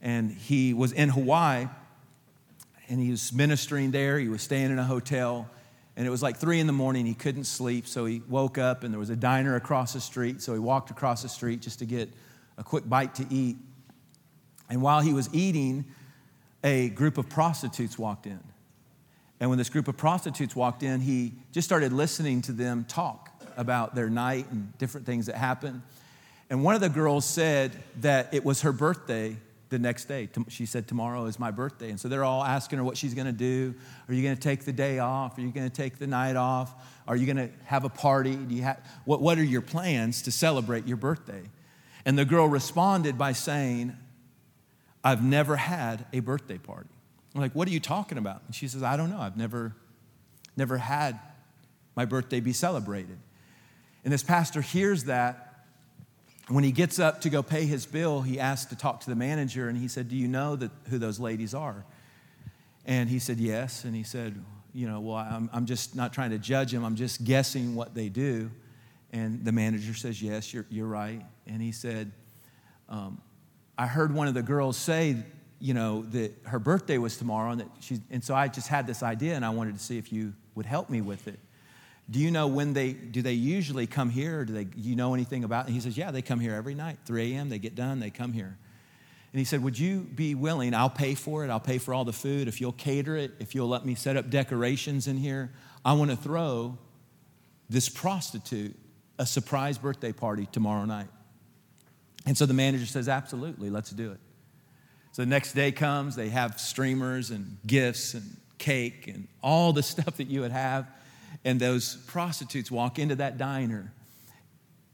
and 0.01 0.31
he 0.31 0.73
was 0.73 0.91
in 0.91 1.09
Hawaii 1.09 1.67
and 2.89 2.99
he 2.99 3.11
was 3.11 3.31
ministering 3.31 3.91
there. 3.91 4.17
He 4.17 4.27
was 4.27 4.41
staying 4.41 4.71
in 4.71 4.79
a 4.79 4.83
hotel, 4.83 5.47
and 5.95 6.07
it 6.07 6.09
was 6.09 6.23
like 6.23 6.37
three 6.37 6.59
in 6.59 6.65
the 6.65 6.73
morning. 6.73 7.05
He 7.05 7.13
couldn't 7.13 7.43
sleep, 7.43 7.87
so 7.87 8.05
he 8.05 8.21
woke 8.27 8.57
up, 8.57 8.83
and 8.83 8.91
there 8.91 8.99
was 8.99 9.11
a 9.11 9.15
diner 9.15 9.55
across 9.55 9.93
the 9.93 10.01
street. 10.01 10.41
So 10.41 10.53
he 10.53 10.59
walked 10.59 10.89
across 10.89 11.21
the 11.21 11.29
street 11.29 11.61
just 11.61 11.79
to 11.79 11.85
get 11.85 12.09
a 12.57 12.63
quick 12.63 12.89
bite 12.89 13.15
to 13.15 13.25
eat. 13.29 13.57
And 14.69 14.81
while 14.81 15.01
he 15.01 15.13
was 15.13 15.29
eating, 15.33 15.85
a 16.63 16.89
group 16.89 17.17
of 17.17 17.29
prostitutes 17.29 17.97
walked 17.99 18.25
in. 18.25 18.39
And 19.39 19.49
when 19.49 19.57
this 19.57 19.69
group 19.69 19.87
of 19.87 19.95
prostitutes 19.95 20.55
walked 20.55 20.83
in, 20.83 20.99
he 20.99 21.33
just 21.51 21.67
started 21.67 21.93
listening 21.93 22.41
to 22.43 22.51
them 22.51 22.85
talk 22.85 23.29
about 23.55 23.95
their 23.95 24.09
night 24.09 24.47
and 24.51 24.75
different 24.77 25.05
things 25.05 25.27
that 25.27 25.35
happened. 25.35 25.81
And 26.49 26.63
one 26.63 26.75
of 26.75 26.81
the 26.81 26.89
girls 26.89 27.25
said 27.25 27.71
that 28.01 28.33
it 28.33 28.43
was 28.43 28.61
her 28.61 28.71
birthday 28.71 29.37
the 29.69 29.79
next 29.79 30.05
day. 30.05 30.29
She 30.47 30.65
said, 30.65 30.87
Tomorrow 30.87 31.25
is 31.25 31.39
my 31.39 31.51
birthday. 31.51 31.89
And 31.89 31.99
so 31.99 32.07
they're 32.07 32.23
all 32.23 32.43
asking 32.43 32.77
her 32.77 32.83
what 32.83 32.97
she's 32.97 33.13
going 33.13 33.27
to 33.27 33.31
do. 33.31 33.75
Are 34.07 34.13
you 34.13 34.23
going 34.23 34.35
to 34.35 34.41
take 34.41 34.65
the 34.65 34.73
day 34.73 34.99
off? 34.99 35.37
Are 35.37 35.41
you 35.41 35.51
going 35.51 35.69
to 35.69 35.75
take 35.75 35.99
the 35.99 36.07
night 36.07 36.35
off? 36.35 36.73
Are 37.07 37.15
you 37.15 37.25
going 37.25 37.49
to 37.49 37.49
have 37.65 37.83
a 37.83 37.89
party? 37.89 38.35
Do 38.35 38.55
you 38.55 38.63
have, 38.63 38.83
what, 39.05 39.21
what 39.21 39.37
are 39.37 39.43
your 39.43 39.61
plans 39.61 40.23
to 40.23 40.31
celebrate 40.31 40.87
your 40.87 40.97
birthday? 40.97 41.43
And 42.05 42.17
the 42.17 42.25
girl 42.25 42.47
responded 42.47 43.17
by 43.17 43.33
saying, 43.33 43.95
I've 45.03 45.23
never 45.23 45.55
had 45.55 46.05
a 46.11 46.19
birthday 46.19 46.57
party. 46.57 46.89
I'm 47.35 47.41
like, 47.41 47.53
what 47.53 47.67
are 47.67 47.71
you 47.71 47.79
talking 47.79 48.17
about? 48.17 48.41
And 48.47 48.55
she 48.55 48.67
says, 48.67 48.83
I 48.83 48.97
don't 48.97 49.09
know. 49.09 49.19
I've 49.19 49.37
never, 49.37 49.75
never 50.57 50.77
had 50.77 51.19
my 51.95 52.05
birthday 52.05 52.39
be 52.39 52.53
celebrated. 52.53 53.17
And 54.03 54.11
this 54.11 54.23
pastor 54.23 54.61
hears 54.61 55.05
that 55.05 55.48
when 56.49 56.63
he 56.63 56.71
gets 56.71 56.99
up 56.99 57.21
to 57.21 57.29
go 57.29 57.43
pay 57.43 57.65
his 57.65 57.85
bill, 57.85 58.21
he 58.21 58.39
asked 58.39 58.69
to 58.69 58.75
talk 58.75 59.01
to 59.01 59.09
the 59.09 59.15
manager 59.15 59.69
and 59.69 59.77
he 59.77 59.87
said, 59.87 60.09
Do 60.09 60.15
you 60.15 60.27
know 60.27 60.55
that, 60.55 60.71
who 60.89 60.97
those 60.97 61.19
ladies 61.19 61.53
are? 61.53 61.85
And 62.85 63.09
he 63.09 63.19
said, 63.19 63.37
Yes. 63.37 63.83
And 63.83 63.95
he 63.95 64.03
said, 64.03 64.43
You 64.73 64.87
know, 64.87 64.99
well, 64.99 65.17
I'm, 65.17 65.49
I'm 65.53 65.65
just 65.65 65.95
not 65.95 66.11
trying 66.11 66.31
to 66.31 66.39
judge 66.39 66.71
them, 66.71 66.83
I'm 66.83 66.95
just 66.95 67.23
guessing 67.23 67.75
what 67.75 67.93
they 67.93 68.09
do. 68.09 68.49
And 69.11 69.43
the 69.45 69.51
manager 69.51 69.93
says, 69.93 70.21
Yes, 70.21 70.53
you're, 70.53 70.65
you're 70.69 70.87
right. 70.87 71.21
And 71.47 71.61
he 71.61 71.71
said, 71.71 72.11
um, 72.89 73.21
I 73.77 73.85
heard 73.85 74.13
one 74.13 74.27
of 74.27 74.33
the 74.33 74.41
girls 74.41 74.75
say, 74.75 75.15
you 75.59 75.73
know, 75.73 76.03
that 76.11 76.33
her 76.45 76.59
birthday 76.59 76.97
was 76.97 77.17
tomorrow, 77.17 77.51
and 77.51 77.61
that 77.61 77.69
she, 77.79 77.99
and 78.09 78.23
so 78.23 78.33
I 78.33 78.47
just 78.47 78.67
had 78.67 78.87
this 78.87 79.03
idea, 79.03 79.35
and 79.35 79.45
I 79.45 79.51
wanted 79.51 79.77
to 79.77 79.83
see 79.83 79.97
if 79.97 80.11
you 80.11 80.33
would 80.55 80.65
help 80.65 80.89
me 80.89 81.01
with 81.01 81.27
it 81.27 81.39
do 82.09 82.19
you 82.19 82.31
know 82.31 82.47
when 82.47 82.73
they 82.73 82.93
do 82.93 83.21
they 83.21 83.33
usually 83.33 83.87
come 83.87 84.09
here 84.09 84.39
or 84.39 84.45
do 84.45 84.53
they 84.53 84.67
you 84.75 84.95
know 84.95 85.13
anything 85.13 85.43
about 85.43 85.65
it? 85.65 85.67
And 85.67 85.75
he 85.75 85.81
says 85.81 85.97
yeah 85.97 86.11
they 86.11 86.21
come 86.21 86.39
here 86.39 86.55
every 86.55 86.75
night 86.75 86.99
3 87.05 87.33
a.m 87.33 87.49
they 87.49 87.59
get 87.59 87.75
done 87.75 87.99
they 87.99 88.09
come 88.09 88.33
here. 88.33 88.57
And 89.31 89.39
he 89.39 89.45
said 89.45 89.61
would 89.63 89.77
you 89.77 89.99
be 90.01 90.33
willing 90.33 90.73
i'll 90.73 90.89
pay 90.89 91.13
for 91.13 91.45
it 91.45 91.49
i'll 91.49 91.59
pay 91.59 91.77
for 91.77 91.93
all 91.93 92.03
the 92.03 92.13
food 92.13 92.47
if 92.47 92.59
you'll 92.59 92.71
cater 92.71 93.15
it 93.15 93.33
if 93.39 93.53
you'll 93.53 93.67
let 93.67 93.85
me 93.85 93.93
set 93.93 94.17
up 94.17 94.31
decorations 94.31 95.07
in 95.07 95.17
here 95.17 95.51
i 95.85 95.93
want 95.93 96.09
to 96.09 96.17
throw 96.17 96.79
this 97.69 97.87
prostitute 97.87 98.75
a 99.19 99.25
surprise 99.25 99.77
birthday 99.77 100.13
party 100.13 100.47
tomorrow 100.51 100.85
night. 100.85 101.09
And 102.25 102.37
so 102.37 102.45
the 102.45 102.53
manager 102.53 102.85
says 102.85 103.07
absolutely 103.07 103.69
let's 103.69 103.91
do 103.91 104.11
it. 104.11 104.19
So 105.11 105.21
the 105.23 105.27
next 105.27 105.53
day 105.53 105.71
comes 105.71 106.15
they 106.15 106.29
have 106.29 106.59
streamers 106.59 107.29
and 107.29 107.57
gifts 107.67 108.13
and 108.13 108.37
cake 108.57 109.07
and 109.07 109.27
all 109.43 109.73
the 109.73 109.83
stuff 109.93 110.17
that 110.17 110.29
you 110.29 110.41
would 110.41 110.51
have 110.51 110.87
and 111.43 111.59
those 111.59 111.95
prostitutes 112.07 112.69
walk 112.69 112.99
into 112.99 113.15
that 113.15 113.37
diner 113.37 113.91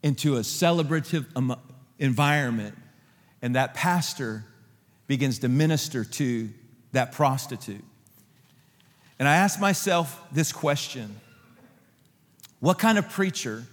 into 0.06 0.36
a 0.36 0.42
celebrative 0.42 1.26
um, 1.36 1.60
environment, 1.98 2.78
and 3.42 3.56
that 3.56 3.74
pastor 3.74 4.46
begins 5.08 5.40
to 5.40 5.50
minister 5.50 6.06
to 6.06 6.48
that 6.92 7.12
prostitute. 7.12 7.84
And 9.18 9.28
I 9.28 9.38
asked 9.38 9.60
myself 9.60 10.22
this 10.32 10.52
question 10.52 11.20
What 12.60 12.78
kind 12.78 13.00
of 13.00 13.10
preacher 13.10 13.64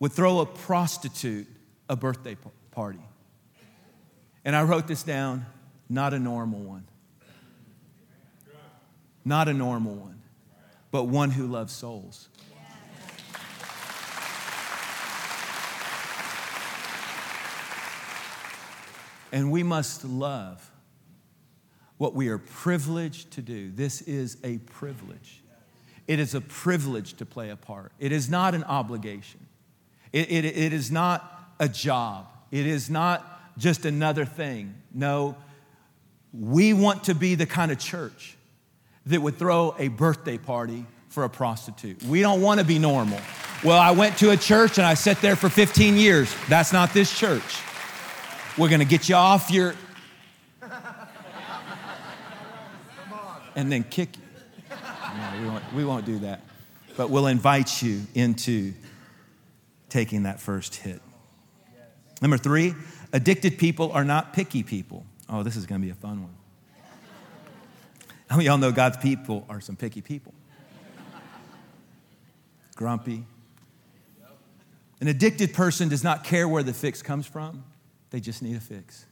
would 0.00 0.12
throw 0.12 0.40
a 0.40 0.46
prostitute 0.46 1.46
a 1.88 1.94
birthday 1.94 2.36
party? 2.72 2.98
And 4.44 4.56
I 4.56 4.64
wrote 4.64 4.88
this 4.88 5.04
down 5.04 5.46
not 5.88 6.12
a 6.12 6.18
normal 6.18 6.58
one. 6.58 6.86
Not 9.24 9.46
a 9.46 9.54
normal 9.54 9.94
one 9.94 10.16
but 10.96 11.08
one 11.08 11.30
who 11.30 11.46
loves 11.46 11.74
souls. 11.74 12.30
And 19.30 19.52
we 19.52 19.62
must 19.62 20.06
love 20.06 20.70
what 21.98 22.14
we 22.14 22.28
are 22.28 22.38
privileged 22.38 23.32
to 23.32 23.42
do. 23.42 23.70
This 23.70 24.00
is 24.00 24.38
a 24.42 24.56
privilege. 24.56 25.42
It 26.08 26.18
is 26.18 26.34
a 26.34 26.40
privilege 26.40 27.12
to 27.18 27.26
play 27.26 27.50
a 27.50 27.56
part. 27.56 27.92
It 27.98 28.10
is 28.10 28.30
not 28.30 28.54
an 28.54 28.64
obligation. 28.64 29.46
It, 30.14 30.32
it, 30.32 30.46
it 30.46 30.72
is 30.72 30.90
not 30.90 31.52
a 31.60 31.68
job. 31.68 32.26
It 32.50 32.66
is 32.66 32.88
not 32.88 33.58
just 33.58 33.84
another 33.84 34.24
thing. 34.24 34.74
No, 34.94 35.36
we 36.32 36.72
want 36.72 37.04
to 37.04 37.14
be 37.14 37.34
the 37.34 37.44
kind 37.44 37.70
of 37.70 37.78
church 37.78 38.38
that 39.06 39.20
would 39.20 39.36
throw 39.36 39.74
a 39.78 39.88
birthday 39.88 40.38
party 40.38 40.84
for 41.08 41.24
a 41.24 41.30
prostitute. 41.30 42.02
We 42.02 42.20
don't 42.20 42.42
want 42.42 42.60
to 42.60 42.66
be 42.66 42.78
normal. 42.78 43.20
Well, 43.64 43.78
I 43.78 43.92
went 43.92 44.18
to 44.18 44.30
a 44.30 44.36
church 44.36 44.78
and 44.78 44.86
I 44.86 44.94
sat 44.94 45.20
there 45.20 45.36
for 45.36 45.48
15 45.48 45.96
years. 45.96 46.34
That's 46.48 46.72
not 46.72 46.92
this 46.92 47.16
church. 47.16 47.62
We're 48.58 48.68
going 48.68 48.80
to 48.80 48.86
get 48.86 49.08
you 49.08 49.14
off 49.14 49.50
your. 49.50 49.74
And 53.54 53.72
then 53.72 53.84
kick 53.84 54.10
you. 54.16 54.22
No, 54.70 55.40
we 55.40 55.48
won't, 55.48 55.72
we 55.72 55.84
won't 55.84 56.04
do 56.04 56.18
that. 56.18 56.42
But 56.96 57.08
we'll 57.08 57.26
invite 57.26 57.82
you 57.82 58.02
into 58.14 58.74
taking 59.88 60.24
that 60.24 60.40
first 60.40 60.76
hit. 60.76 61.00
Number 62.20 62.36
three, 62.36 62.74
addicted 63.14 63.56
people 63.56 63.92
are 63.92 64.04
not 64.04 64.34
picky 64.34 64.62
people. 64.62 65.06
Oh, 65.28 65.42
this 65.42 65.56
is 65.56 65.64
going 65.64 65.80
to 65.80 65.84
be 65.84 65.90
a 65.90 65.94
fun 65.94 66.22
one. 66.22 66.34
Many 68.30 68.44
y'all 68.44 68.58
know 68.58 68.72
God's 68.72 68.96
people 68.96 69.46
are 69.48 69.60
some 69.60 69.76
picky 69.76 70.00
people? 70.00 70.34
Grumpy. 72.74 73.24
An 75.00 75.08
addicted 75.08 75.54
person 75.54 75.88
does 75.88 76.02
not 76.02 76.24
care 76.24 76.48
where 76.48 76.62
the 76.62 76.72
fix 76.72 77.02
comes 77.02 77.26
from, 77.26 77.64
they 78.10 78.20
just 78.20 78.42
need 78.42 78.56
a 78.56 78.60
fix. 78.60 79.04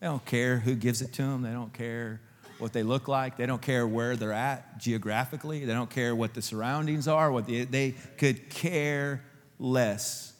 They 0.00 0.06
don't 0.06 0.24
care 0.24 0.58
who 0.58 0.74
gives 0.74 1.02
it 1.02 1.12
to 1.14 1.22
them, 1.22 1.42
they 1.42 1.50
don't 1.50 1.72
care 1.72 2.20
what 2.58 2.72
they 2.72 2.82
look 2.82 3.08
like, 3.08 3.36
they 3.36 3.46
don't 3.46 3.62
care 3.62 3.86
where 3.86 4.16
they're 4.16 4.32
at 4.32 4.78
geographically, 4.78 5.64
they 5.64 5.72
don't 5.72 5.90
care 5.90 6.14
what 6.14 6.34
the 6.34 6.42
surroundings 6.42 7.06
are, 7.06 7.30
what 7.30 7.46
they, 7.46 7.64
they 7.64 7.94
could 8.16 8.48
care 8.50 9.22
less. 9.58 10.32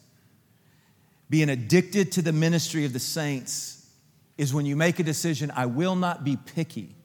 Being 1.29 1.49
addicted 1.49 2.13
to 2.13 2.21
the 2.21 2.33
ministry 2.33 2.85
of 2.85 2.93
the 2.93 2.99
saints 2.99 3.85
is 4.37 4.53
when 4.53 4.65
you 4.65 4.75
make 4.75 4.99
a 4.99 5.03
decision 5.03 5.51
I 5.55 5.65
will 5.67 5.95
not 5.95 6.23
be 6.23 6.37
picky 6.37 6.95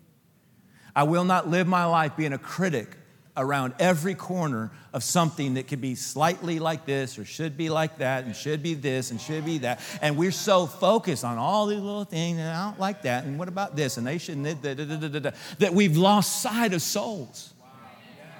I 0.94 1.04
will 1.04 1.24
not 1.24 1.48
live 1.48 1.66
my 1.66 1.84
life 1.84 2.16
being 2.16 2.32
a 2.32 2.38
critic 2.38 2.96
around 3.36 3.74
every 3.80 4.14
corner 4.14 4.70
of 4.92 5.02
something 5.02 5.54
that 5.54 5.66
could 5.66 5.80
be 5.80 5.96
slightly 5.96 6.60
like 6.60 6.86
this 6.86 7.18
or 7.18 7.24
should 7.24 7.56
be 7.56 7.68
like 7.68 7.98
that 7.98 8.24
and 8.24 8.34
should 8.36 8.62
be 8.62 8.74
this 8.74 9.10
and 9.10 9.20
should 9.20 9.44
be 9.44 9.58
that. 9.58 9.80
And 10.00 10.16
we're 10.16 10.30
so 10.30 10.66
focused 10.66 11.24
on 11.24 11.36
all 11.36 11.66
these 11.66 11.80
little 11.80 12.04
things 12.04 12.38
and 12.38 12.48
I 12.48 12.68
don't 12.68 12.78
like 12.78 13.02
that 13.02 13.24
and 13.24 13.38
what 13.38 13.48
about 13.48 13.74
this 13.74 13.96
and 13.96 14.06
they 14.06 14.18
shouldn't 14.18 14.62
da, 14.62 14.74
da, 14.74 15.08
da, 15.18 15.30
that 15.58 15.74
we've 15.74 15.96
lost 15.96 16.42
sight 16.42 16.72
of 16.74 16.82
souls. 16.82 17.52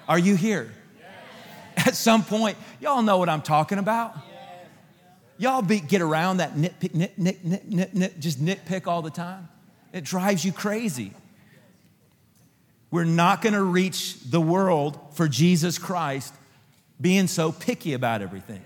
Are 0.09 0.19
you 0.19 0.37
here? 0.37 0.73
At 1.77 1.97
some 1.97 2.25
point, 2.25 2.57
y'all 2.81 3.03
know 3.03 3.19
what 3.19 3.29
I'm 3.29 3.43
talking 3.43 3.79
about. 3.79 4.17
Y'all 5.39 5.63
be, 5.63 5.81
get 5.81 6.01
around 6.01 6.37
that 6.37 6.55
nitpick, 6.55 6.95
nit, 6.95 7.19
nit, 7.19 7.45
nit, 7.45 7.69
nit, 7.69 7.95
nit, 7.95 8.21
just 8.21 8.41
nitpick 8.41 8.87
all 8.87 9.03
the 9.03 9.11
time. 9.11 9.49
It 9.93 10.05
drives 10.05 10.45
you 10.45 10.53
crazy. 10.53 11.13
We're 12.95 13.03
not 13.03 13.43
going 13.43 13.55
to 13.55 13.63
reach 13.65 14.21
the 14.21 14.41
world 14.41 14.97
for 15.15 15.27
Jesus 15.27 15.79
Christ 15.79 16.33
being 17.01 17.27
so 17.27 17.51
picky 17.51 17.93
about 17.95 18.23
everything. 18.23 18.63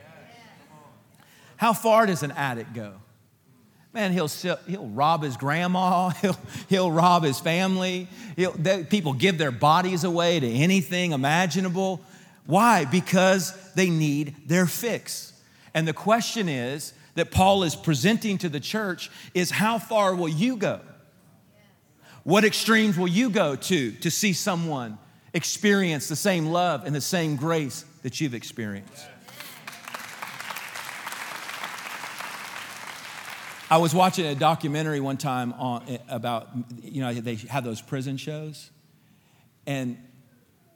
How 1.56 1.72
far 1.72 2.04
does 2.04 2.22
an 2.22 2.32
addict 2.32 2.74
go? 2.74 2.92
Man, 3.94 4.12
he'll, 4.12 4.28
he'll 4.28 4.88
rob 4.88 5.22
his 5.22 5.38
grandma, 5.38 6.10
he'll, 6.20 6.36
he'll 6.68 6.92
rob 6.92 7.24
his 7.24 7.40
family. 7.40 8.06
They, 8.36 8.84
people 8.84 9.14
give 9.14 9.38
their 9.38 9.50
bodies 9.50 10.04
away 10.04 10.38
to 10.40 10.46
anything 10.46 11.12
imaginable. 11.12 12.02
Why? 12.44 12.84
Because 12.84 13.54
they 13.76 13.88
need 13.88 14.36
their 14.46 14.66
fix. 14.66 15.32
And 15.72 15.88
the 15.88 15.94
question 15.94 16.50
is 16.50 16.92
that 17.14 17.30
Paul 17.30 17.62
is 17.62 17.74
presenting 17.74 18.36
to 18.38 18.50
the 18.50 18.60
church 18.60 19.10
is 19.32 19.50
how 19.50 19.78
far 19.78 20.14
will 20.14 20.28
you 20.28 20.58
go? 20.58 20.80
What 22.28 22.44
extremes 22.44 22.98
will 22.98 23.08
you 23.08 23.30
go 23.30 23.56
to 23.56 23.90
to 23.90 24.10
see 24.10 24.34
someone 24.34 24.98
experience 25.32 26.08
the 26.08 26.16
same 26.16 26.44
love 26.44 26.84
and 26.84 26.94
the 26.94 27.00
same 27.00 27.36
grace 27.36 27.86
that 28.02 28.20
you've 28.20 28.34
experienced? 28.34 29.06
I 33.70 33.78
was 33.78 33.94
watching 33.94 34.26
a 34.26 34.34
documentary 34.34 35.00
one 35.00 35.16
time 35.16 35.54
on, 35.54 35.98
about, 36.06 36.50
you 36.82 37.00
know, 37.00 37.14
they 37.14 37.36
have 37.48 37.64
those 37.64 37.80
prison 37.80 38.18
shows. 38.18 38.68
And 39.66 39.96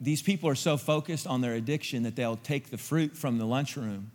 these 0.01 0.23
people 0.23 0.49
are 0.49 0.55
so 0.55 0.75
focused 0.75 1.27
on 1.27 1.41
their 1.41 1.53
addiction 1.53 2.01
that 2.01 2.15
they'll 2.15 2.37
take 2.37 2.71
the 2.71 2.79
fruit 2.79 3.15
from 3.15 3.37
the 3.37 3.45
lunchroom 3.45 4.09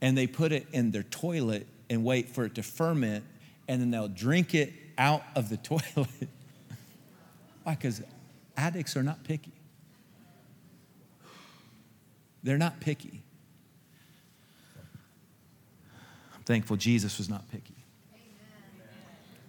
and 0.00 0.16
they 0.16 0.28
put 0.28 0.52
it 0.52 0.68
in 0.70 0.92
their 0.92 1.02
toilet 1.02 1.66
and 1.90 2.04
wait 2.04 2.28
for 2.28 2.44
it 2.44 2.54
to 2.54 2.62
ferment, 2.62 3.24
and 3.66 3.80
then 3.80 3.90
they'll 3.90 4.06
drink 4.06 4.54
it 4.54 4.72
out 4.96 5.24
of 5.34 5.48
the 5.48 5.56
toilet. 5.56 6.28
Why? 7.62 7.74
Because 7.74 8.02
addicts 8.56 8.96
are 8.96 9.02
not 9.02 9.24
picky. 9.24 9.52
They're 12.42 12.58
not 12.58 12.80
picky. 12.80 13.22
I'm 16.34 16.42
thankful 16.44 16.76
Jesus 16.76 17.18
was 17.18 17.28
not 17.28 17.50
picky. 17.50 17.74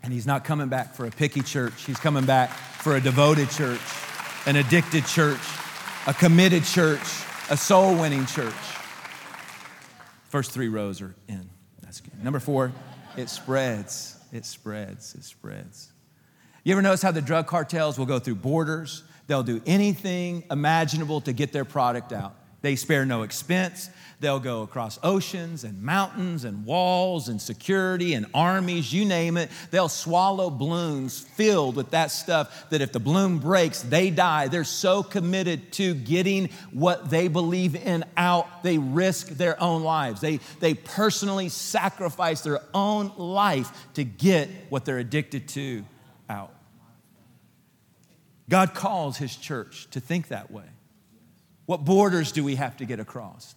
And 0.04 0.12
he's 0.12 0.26
not 0.26 0.44
coming 0.44 0.68
back 0.68 0.96
for 0.96 1.06
a 1.06 1.12
picky 1.12 1.42
church. 1.42 1.86
He's 1.86 2.00
coming 2.00 2.26
back 2.26 2.50
for 2.50 2.96
a 2.96 3.02
devoted 3.02 3.50
church, 3.52 3.80
an 4.46 4.56
addicted 4.56 5.06
church, 5.06 5.40
a 6.08 6.14
committed 6.14 6.64
church, 6.64 7.04
a 7.50 7.58
soul 7.58 7.96
winning 7.96 8.26
church. 8.26 8.54
First 10.30 10.52
three 10.52 10.70
rows 10.70 11.02
are 11.02 11.16
in. 11.28 11.50
That's 11.82 12.02
good. 12.02 12.24
Number 12.24 12.40
four, 12.40 12.72
it 13.16 13.30
spreads. 13.30 14.18
It 14.32 14.46
spreads. 14.46 15.14
It 15.14 15.24
spreads. 15.24 15.92
You 16.64 16.74
ever 16.74 16.82
notice 16.84 17.02
how 17.02 17.12
the 17.12 17.22
drug 17.22 17.48
cartels 17.48 17.98
will 17.98 18.06
go 18.06 18.20
through 18.20 18.36
borders? 18.36 19.04
They'll 19.26 19.42
do 19.42 19.62
anything 19.66 20.44
imaginable 20.52 21.22
to 21.22 21.34
get 21.34 21.52
their 21.52 21.66
product 21.66 22.14
out. 22.14 22.36
They 22.62 22.76
spare 22.76 23.04
no 23.04 23.24
expense. 23.24 23.90
They'll 24.20 24.40
go 24.40 24.62
across 24.62 25.00
oceans 25.02 25.64
and 25.64 25.82
mountains 25.82 26.44
and 26.44 26.64
walls 26.64 27.30
and 27.30 27.42
security 27.42 28.14
and 28.14 28.28
armies, 28.36 28.94
you 28.94 29.06
name 29.06 29.38
it. 29.38 29.50
They'll 29.72 29.90
swallow 29.90 30.52
balloons 30.52 31.20
filled 31.20 31.76
with 31.76 31.90
that 31.90 32.12
stuff 32.12 32.70
that 32.70 32.82
if 32.82 32.92
the 32.92 33.00
balloon 33.00 33.40
breaks, 33.40 33.82
they 33.82 34.12
die. 34.12 34.48
They're 34.48 34.64
so 34.64 35.02
committed 35.02 35.72
to 35.74 35.96
getting 35.96 36.50
what 36.72 37.10
they 37.10 37.28
believe 37.28 37.76
in 37.76 38.06
out, 38.16 38.62
they 38.62 38.78
risk 38.78 39.30
their 39.30 39.60
own 39.60 39.82
lives. 39.82 40.22
They, 40.22 40.40
they 40.60 40.76
personally 40.76 41.50
sacrifice 41.50 42.42
their 42.42 42.62
own 42.76 43.12
life 43.18 43.72
to 43.96 44.04
get 44.04 44.50
what 44.70 44.86
they're 44.86 45.00
addicted 45.00 45.48
to. 45.50 45.84
God 48.52 48.74
calls 48.74 49.16
his 49.16 49.34
church 49.34 49.88
to 49.92 50.02
think 50.02 50.28
that 50.28 50.52
way. 50.52 50.66
What 51.68 51.86
borders 51.86 52.34
do 52.34 52.44
we 52.44 52.56
have 52.56 52.76
to 52.78 52.86
get 52.86 53.00
across? 53.00 53.56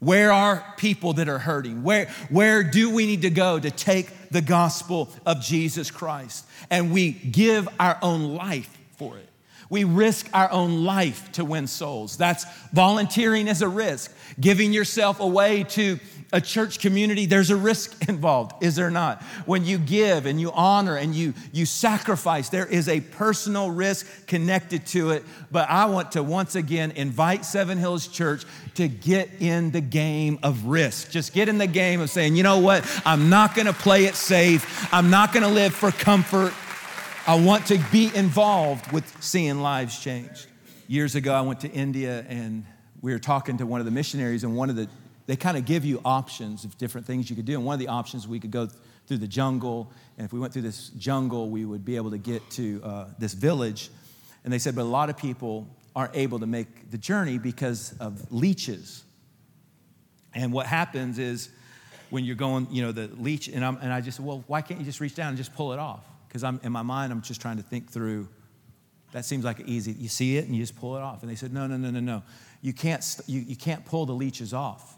Where 0.00 0.32
are 0.32 0.74
people 0.76 1.12
that 1.12 1.28
are 1.28 1.38
hurting? 1.38 1.84
Where, 1.84 2.06
where 2.28 2.64
do 2.64 2.92
we 2.92 3.06
need 3.06 3.22
to 3.22 3.30
go 3.30 3.60
to 3.60 3.70
take 3.70 4.30
the 4.30 4.42
gospel 4.42 5.08
of 5.24 5.40
Jesus 5.40 5.92
Christ? 5.92 6.44
And 6.68 6.92
we 6.92 7.12
give 7.12 7.68
our 7.78 7.96
own 8.02 8.34
life 8.34 8.76
for 8.96 9.18
it. 9.18 9.28
We 9.70 9.84
risk 9.84 10.28
our 10.34 10.50
own 10.50 10.82
life 10.82 11.30
to 11.32 11.44
win 11.44 11.68
souls. 11.68 12.16
That's 12.16 12.44
volunteering 12.72 13.48
as 13.48 13.62
a 13.62 13.68
risk, 13.68 14.12
giving 14.40 14.72
yourself 14.72 15.20
away 15.20 15.62
to 15.62 16.00
a 16.32 16.40
church 16.40 16.78
community, 16.78 17.26
there's 17.26 17.50
a 17.50 17.56
risk 17.56 18.08
involved, 18.08 18.62
is 18.62 18.74
there 18.74 18.90
not? 18.90 19.22
When 19.44 19.64
you 19.64 19.78
give 19.78 20.26
and 20.26 20.40
you 20.40 20.50
honor 20.52 20.96
and 20.96 21.14
you, 21.14 21.34
you 21.52 21.66
sacrifice, 21.66 22.48
there 22.48 22.66
is 22.66 22.88
a 22.88 23.00
personal 23.00 23.70
risk 23.70 24.26
connected 24.26 24.86
to 24.86 25.10
it. 25.10 25.24
But 25.50 25.68
I 25.68 25.84
want 25.86 26.12
to 26.12 26.22
once 26.22 26.54
again 26.54 26.92
invite 26.92 27.44
Seven 27.44 27.76
Hills 27.76 28.08
Church 28.08 28.44
to 28.74 28.88
get 28.88 29.28
in 29.40 29.70
the 29.70 29.82
game 29.82 30.38
of 30.42 30.64
risk. 30.64 31.10
Just 31.10 31.34
get 31.34 31.48
in 31.48 31.58
the 31.58 31.66
game 31.66 32.00
of 32.00 32.08
saying, 32.08 32.34
you 32.34 32.42
know 32.42 32.58
what? 32.58 32.84
I'm 33.04 33.28
not 33.28 33.54
gonna 33.54 33.74
play 33.74 34.06
it 34.06 34.14
safe, 34.14 34.92
I'm 34.92 35.10
not 35.10 35.32
gonna 35.32 35.48
live 35.48 35.74
for 35.74 35.90
comfort. 35.90 36.54
I 37.24 37.36
want 37.36 37.66
to 37.66 37.78
be 37.92 38.10
involved 38.16 38.90
with 38.90 39.22
seeing 39.22 39.60
lives 39.60 40.00
changed. 40.00 40.46
Years 40.88 41.14
ago, 41.14 41.32
I 41.32 41.42
went 41.42 41.60
to 41.60 41.70
India 41.70 42.26
and 42.28 42.64
we 43.00 43.12
were 43.12 43.18
talking 43.18 43.58
to 43.58 43.66
one 43.66 43.80
of 43.80 43.84
the 43.84 43.90
missionaries, 43.90 44.44
and 44.44 44.56
one 44.56 44.70
of 44.70 44.76
the 44.76 44.88
they 45.26 45.36
kind 45.36 45.56
of 45.56 45.64
give 45.64 45.84
you 45.84 46.00
options 46.04 46.64
of 46.64 46.76
different 46.78 47.06
things 47.06 47.30
you 47.30 47.36
could 47.36 47.44
do. 47.44 47.54
And 47.54 47.64
one 47.64 47.74
of 47.74 47.80
the 47.80 47.88
options, 47.88 48.26
we 48.26 48.40
could 48.40 48.50
go 48.50 48.68
through 49.06 49.18
the 49.18 49.28
jungle. 49.28 49.90
And 50.18 50.24
if 50.24 50.32
we 50.32 50.40
went 50.40 50.52
through 50.52 50.62
this 50.62 50.88
jungle, 50.90 51.50
we 51.50 51.64
would 51.64 51.84
be 51.84 51.96
able 51.96 52.10
to 52.10 52.18
get 52.18 52.48
to 52.52 52.80
uh, 52.84 53.04
this 53.18 53.34
village. 53.34 53.90
And 54.44 54.52
they 54.52 54.58
said, 54.58 54.74
but 54.74 54.82
a 54.82 54.84
lot 54.84 55.10
of 55.10 55.16
people 55.16 55.68
aren't 55.94 56.16
able 56.16 56.38
to 56.40 56.46
make 56.46 56.90
the 56.90 56.98
journey 56.98 57.38
because 57.38 57.94
of 58.00 58.32
leeches. 58.32 59.04
And 60.34 60.52
what 60.52 60.66
happens 60.66 61.18
is 61.18 61.50
when 62.10 62.24
you're 62.24 62.36
going, 62.36 62.66
you 62.70 62.82
know, 62.82 62.92
the 62.92 63.08
leech, 63.18 63.48
and, 63.48 63.64
I'm, 63.64 63.76
and 63.76 63.92
I 63.92 64.00
just 64.00 64.16
said, 64.16 64.26
well, 64.26 64.42
why 64.46 64.62
can't 64.62 64.80
you 64.80 64.86
just 64.86 65.00
reach 65.00 65.14
down 65.14 65.28
and 65.28 65.36
just 65.36 65.54
pull 65.54 65.72
it 65.72 65.78
off? 65.78 66.04
Because 66.28 66.44
I'm 66.44 66.60
in 66.62 66.72
my 66.72 66.82
mind, 66.82 67.12
I'm 67.12 67.22
just 67.22 67.40
trying 67.40 67.58
to 67.58 67.62
think 67.62 67.90
through. 67.90 68.28
That 69.12 69.26
seems 69.26 69.44
like 69.44 69.60
easy. 69.60 69.92
You 69.92 70.08
see 70.08 70.38
it 70.38 70.46
and 70.46 70.56
you 70.56 70.62
just 70.62 70.76
pull 70.76 70.96
it 70.96 71.02
off. 71.02 71.22
And 71.22 71.30
they 71.30 71.34
said, 71.34 71.52
no, 71.52 71.66
no, 71.66 71.76
no, 71.76 71.90
no, 71.90 72.00
no. 72.00 72.22
You 72.62 72.72
can't, 72.72 73.04
you, 73.26 73.40
you 73.40 73.56
can't 73.56 73.84
pull 73.84 74.06
the 74.06 74.14
leeches 74.14 74.54
off. 74.54 74.96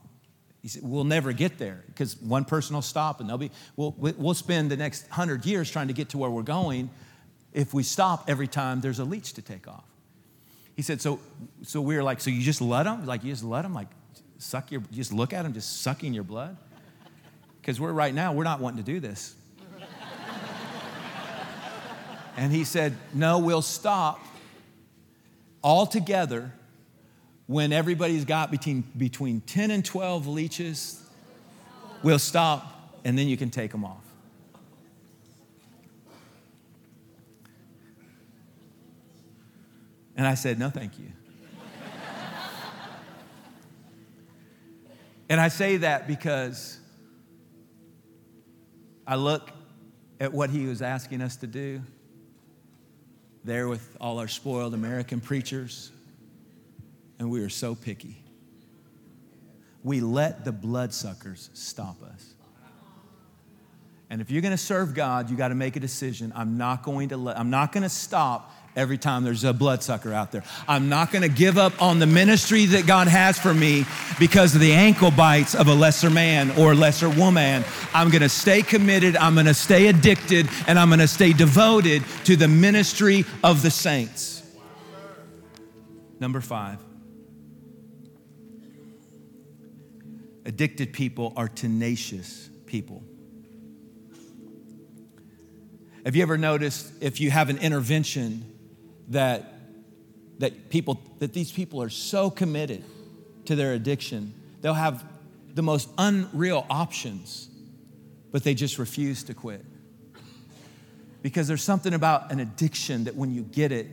He 0.64 0.68
said, 0.68 0.82
We'll 0.82 1.04
never 1.04 1.34
get 1.34 1.58
there 1.58 1.84
because 1.88 2.16
one 2.22 2.46
person 2.46 2.74
will 2.74 2.80
stop 2.80 3.20
and 3.20 3.28
they'll 3.28 3.36
be, 3.36 3.50
we'll, 3.76 3.94
we'll 3.98 4.32
spend 4.32 4.70
the 4.70 4.78
next 4.78 5.06
hundred 5.08 5.44
years 5.44 5.70
trying 5.70 5.88
to 5.88 5.92
get 5.92 6.08
to 6.08 6.18
where 6.18 6.30
we're 6.30 6.40
going 6.40 6.88
if 7.52 7.74
we 7.74 7.82
stop 7.82 8.24
every 8.30 8.48
time 8.48 8.80
there's 8.80 8.98
a 8.98 9.04
leech 9.04 9.34
to 9.34 9.42
take 9.42 9.68
off. 9.68 9.84
He 10.74 10.80
said, 10.80 11.02
So, 11.02 11.20
so 11.64 11.82
we 11.82 11.94
were 11.96 12.02
like, 12.02 12.18
So 12.18 12.30
you 12.30 12.40
just 12.40 12.62
let 12.62 12.84
them? 12.84 13.04
Like, 13.04 13.24
you 13.24 13.30
just 13.30 13.44
let 13.44 13.60
them, 13.60 13.74
like, 13.74 13.88
suck 14.38 14.72
your, 14.72 14.80
you 14.90 14.96
just 14.96 15.12
look 15.12 15.34
at 15.34 15.42
them, 15.42 15.52
just 15.52 15.82
sucking 15.82 16.14
your 16.14 16.24
blood? 16.24 16.56
Because 17.60 17.78
we're 17.78 17.92
right 17.92 18.14
now, 18.14 18.32
we're 18.32 18.44
not 18.44 18.58
wanting 18.58 18.82
to 18.82 18.90
do 18.90 19.00
this. 19.00 19.34
and 22.38 22.50
he 22.50 22.64
said, 22.64 22.96
No, 23.12 23.38
we'll 23.38 23.60
stop 23.60 24.18
altogether 25.62 26.54
when 27.46 27.72
everybody's 27.72 28.24
got 28.24 28.50
between, 28.50 28.84
between 28.96 29.40
10 29.42 29.70
and 29.70 29.84
12 29.84 30.26
leeches, 30.26 31.02
we'll 32.02 32.18
stop 32.18 32.98
and 33.04 33.18
then 33.18 33.28
you 33.28 33.36
can 33.36 33.50
take 33.50 33.70
them 33.70 33.84
off. 33.84 34.00
And 40.16 40.26
I 40.26 40.34
said, 40.34 40.58
No, 40.58 40.70
thank 40.70 40.98
you. 40.98 41.06
and 45.28 45.40
I 45.40 45.48
say 45.48 45.78
that 45.78 46.06
because 46.06 46.78
I 49.06 49.16
look 49.16 49.50
at 50.20 50.32
what 50.32 50.50
he 50.50 50.66
was 50.66 50.80
asking 50.80 51.20
us 51.20 51.36
to 51.36 51.46
do 51.46 51.82
there 53.42 53.68
with 53.68 53.96
all 54.00 54.18
our 54.18 54.28
spoiled 54.28 54.72
American 54.72 55.20
preachers 55.20 55.90
and 57.18 57.30
we 57.30 57.40
are 57.42 57.48
so 57.48 57.74
picky. 57.74 58.22
We 59.82 60.00
let 60.00 60.44
the 60.44 60.52
bloodsuckers 60.52 61.50
stop 61.52 62.02
us. 62.02 62.34
And 64.10 64.20
if 64.20 64.30
you're 64.30 64.42
going 64.42 64.52
to 64.52 64.58
serve 64.58 64.94
God, 64.94 65.30
you 65.30 65.36
got 65.36 65.48
to 65.48 65.54
make 65.54 65.76
a 65.76 65.80
decision. 65.80 66.32
I'm 66.36 66.56
not 66.56 66.82
going 66.82 67.08
to 67.08 67.16
let, 67.16 67.38
I'm 67.38 67.50
not 67.50 67.72
going 67.72 67.82
to 67.82 67.88
stop 67.88 68.52
every 68.76 68.98
time 68.98 69.24
there's 69.24 69.44
a 69.44 69.52
bloodsucker 69.52 70.12
out 70.12 70.32
there. 70.32 70.42
I'm 70.68 70.88
not 70.88 71.10
going 71.10 71.22
to 71.22 71.28
give 71.28 71.58
up 71.58 71.80
on 71.80 71.98
the 71.98 72.06
ministry 72.06 72.66
that 72.66 72.86
God 72.86 73.08
has 73.08 73.38
for 73.38 73.54
me 73.54 73.84
because 74.18 74.54
of 74.54 74.60
the 74.60 74.72
ankle 74.72 75.10
bites 75.10 75.54
of 75.54 75.68
a 75.68 75.74
lesser 75.74 76.10
man 76.10 76.50
or 76.52 76.72
a 76.72 76.74
lesser 76.74 77.08
woman. 77.08 77.64
I'm 77.92 78.10
going 78.10 78.22
to 78.22 78.28
stay 78.28 78.62
committed, 78.62 79.16
I'm 79.16 79.34
going 79.34 79.46
to 79.46 79.54
stay 79.54 79.86
addicted, 79.86 80.48
and 80.66 80.78
I'm 80.78 80.88
going 80.88 81.00
to 81.00 81.08
stay 81.08 81.32
devoted 81.32 82.02
to 82.24 82.36
the 82.36 82.48
ministry 82.48 83.24
of 83.42 83.62
the 83.62 83.70
saints. 83.70 84.42
Number 86.20 86.40
five. 86.40 86.78
Addicted 90.44 90.92
people 90.92 91.32
are 91.36 91.48
tenacious 91.48 92.50
people. 92.66 93.02
Have 96.04 96.14
you 96.14 96.22
ever 96.22 96.36
noticed 96.36 96.92
if 97.00 97.20
you 97.20 97.30
have 97.30 97.48
an 97.48 97.58
intervention 97.58 98.44
that, 99.08 99.54
that 100.38 100.68
people 100.68 101.00
that 101.20 101.32
these 101.32 101.50
people 101.50 101.82
are 101.82 101.88
so 101.88 102.28
committed 102.28 102.84
to 103.46 103.56
their 103.56 103.72
addiction, 103.72 104.34
they'll 104.60 104.74
have 104.74 105.04
the 105.54 105.62
most 105.62 105.88
unreal 105.96 106.66
options, 106.68 107.48
but 108.32 108.44
they 108.44 108.54
just 108.54 108.78
refuse 108.78 109.22
to 109.24 109.34
quit. 109.34 109.64
Because 111.22 111.48
there's 111.48 111.62
something 111.62 111.94
about 111.94 112.32
an 112.32 112.40
addiction 112.40 113.04
that 113.04 113.16
when 113.16 113.32
you 113.32 113.42
get 113.42 113.72
it, 113.72 113.86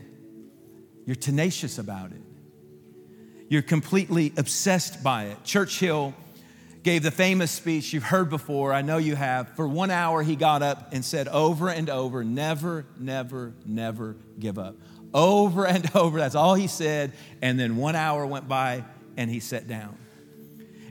you're 1.05 1.15
tenacious 1.15 1.77
about 1.77 2.11
it. 2.11 2.21
You're 3.47 3.61
completely 3.61 4.33
obsessed 4.37 5.01
by 5.03 5.25
it. 5.25 5.43
Churchill 5.43 6.13
gave 6.83 7.03
the 7.03 7.11
famous 7.11 7.51
speech 7.51 7.93
you've 7.93 8.03
heard 8.03 8.29
before, 8.29 8.73
I 8.73 8.81
know 8.81 8.97
you 8.97 9.15
have. 9.15 9.55
For 9.55 9.67
one 9.67 9.91
hour, 9.91 10.23
he 10.23 10.35
got 10.35 10.63
up 10.63 10.93
and 10.93 11.05
said 11.05 11.27
over 11.27 11.69
and 11.69 11.89
over, 11.89 12.23
never, 12.23 12.85
never, 12.97 13.53
never 13.65 14.15
give 14.39 14.57
up. 14.57 14.75
Over 15.13 15.67
and 15.67 15.89
over, 15.95 16.17
that's 16.17 16.35
all 16.35 16.55
he 16.55 16.67
said. 16.67 17.13
And 17.41 17.59
then 17.59 17.77
one 17.77 17.95
hour 17.95 18.25
went 18.25 18.47
by 18.47 18.83
and 19.17 19.29
he 19.29 19.39
sat 19.39 19.67
down. 19.67 19.97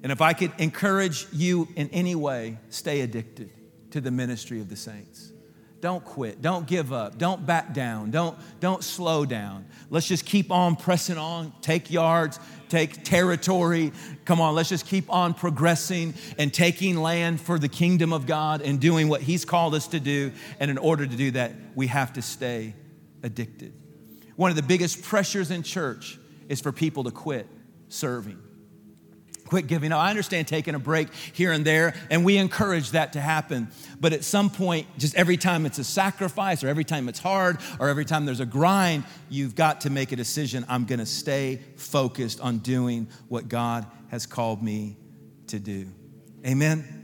And 0.02 0.12
if 0.12 0.20
I 0.20 0.32
could 0.32 0.52
encourage 0.58 1.26
you 1.32 1.68
in 1.76 1.88
any 1.90 2.14
way, 2.14 2.58
stay 2.70 3.00
addicted 3.00 3.50
to 3.90 4.00
the 4.00 4.10
ministry 4.10 4.60
of 4.60 4.68
the 4.68 4.76
saints. 4.76 5.32
Don't 5.80 6.04
quit. 6.04 6.42
Don't 6.42 6.66
give 6.66 6.92
up. 6.92 7.16
Don't 7.16 7.46
back 7.46 7.72
down. 7.72 8.10
Don't, 8.10 8.36
don't 8.60 8.84
slow 8.84 9.24
down. 9.24 9.64
Let's 9.88 10.06
just 10.06 10.26
keep 10.26 10.50
on 10.50 10.76
pressing 10.76 11.16
on. 11.16 11.52
Take 11.62 11.90
yards, 11.90 12.38
take 12.68 13.02
territory. 13.02 13.92
Come 14.24 14.40
on, 14.40 14.54
let's 14.54 14.68
just 14.68 14.86
keep 14.86 15.10
on 15.10 15.32
progressing 15.32 16.14
and 16.38 16.52
taking 16.52 16.96
land 16.96 17.40
for 17.40 17.58
the 17.58 17.68
kingdom 17.68 18.12
of 18.12 18.26
God 18.26 18.60
and 18.60 18.78
doing 18.78 19.08
what 19.08 19.22
He's 19.22 19.44
called 19.44 19.74
us 19.74 19.88
to 19.88 20.00
do. 20.00 20.32
And 20.58 20.70
in 20.70 20.78
order 20.78 21.06
to 21.06 21.16
do 21.16 21.30
that, 21.32 21.52
we 21.74 21.86
have 21.86 22.12
to 22.14 22.22
stay 22.22 22.74
addicted. 23.22 23.72
One 24.36 24.50
of 24.50 24.56
the 24.56 24.62
biggest 24.62 25.02
pressures 25.02 25.50
in 25.50 25.62
church 25.62 26.18
is 26.48 26.60
for 26.60 26.72
people 26.72 27.04
to 27.04 27.10
quit 27.10 27.46
serving 27.88 28.38
quit 29.50 29.66
giving 29.66 29.92
up. 29.92 29.98
I 30.00 30.08
understand 30.08 30.48
taking 30.48 30.74
a 30.74 30.78
break 30.78 31.12
here 31.12 31.52
and 31.52 31.64
there, 31.64 31.94
and 32.08 32.24
we 32.24 32.38
encourage 32.38 32.92
that 32.92 33.12
to 33.14 33.20
happen. 33.20 33.68
But 34.00 34.12
at 34.12 34.24
some 34.24 34.48
point, 34.48 34.86
just 34.96 35.14
every 35.16 35.36
time 35.36 35.66
it's 35.66 35.78
a 35.78 35.84
sacrifice, 35.84 36.64
or 36.64 36.68
every 36.68 36.84
time 36.84 37.08
it's 37.08 37.18
hard, 37.18 37.58
or 37.78 37.88
every 37.88 38.04
time 38.04 38.24
there's 38.24 38.40
a 38.40 38.46
grind, 38.46 39.04
you've 39.28 39.56
got 39.56 39.82
to 39.82 39.90
make 39.90 40.12
a 40.12 40.16
decision. 40.16 40.64
I'm 40.68 40.84
going 40.84 41.00
to 41.00 41.06
stay 41.06 41.60
focused 41.76 42.40
on 42.40 42.58
doing 42.58 43.08
what 43.28 43.48
God 43.48 43.86
has 44.08 44.24
called 44.24 44.62
me 44.62 44.96
to 45.48 45.58
do. 45.58 45.88
Amen. 46.46 46.99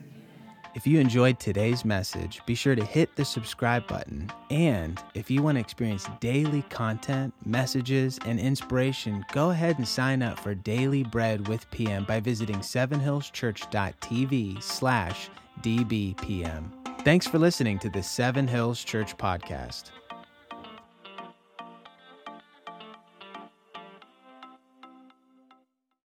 If 0.77 0.87
you 0.87 1.01
enjoyed 1.01 1.41
today's 1.41 1.87
message, 1.87 2.43
be 2.45 2.55
sure 2.55 2.75
to 2.75 2.85
hit 2.85 3.17
the 3.17 3.25
subscribe 3.25 3.87
button. 3.87 4.31
And 4.51 5.01
if 5.15 5.31
you 5.31 5.43
want 5.43 5.57
to 5.57 5.61
experience 5.61 6.07
daily 6.21 6.61
content, 6.69 7.33
messages, 7.47 8.19
and 8.27 8.39
inspiration, 8.39 9.25
go 9.33 9.49
ahead 9.49 9.79
and 9.79 9.89
sign 9.89 10.21
up 10.21 10.39
for 10.39 10.55
Daily 10.55 11.03
Bread 11.03 11.49
with 11.49 11.71
PM 11.71 12.05
by 12.05 12.21
visiting 12.21 12.59
sevenhillschurch.tv 12.59 14.63
slash 14.63 15.31
dbpm. 15.63 16.65
Thanks 17.05 17.27
for 17.27 17.39
listening 17.39 17.79
to 17.79 17.89
the 17.89 18.03
Seven 18.03 18.47
Hills 18.47 18.85
Church 18.85 19.17
podcast. 19.17 19.85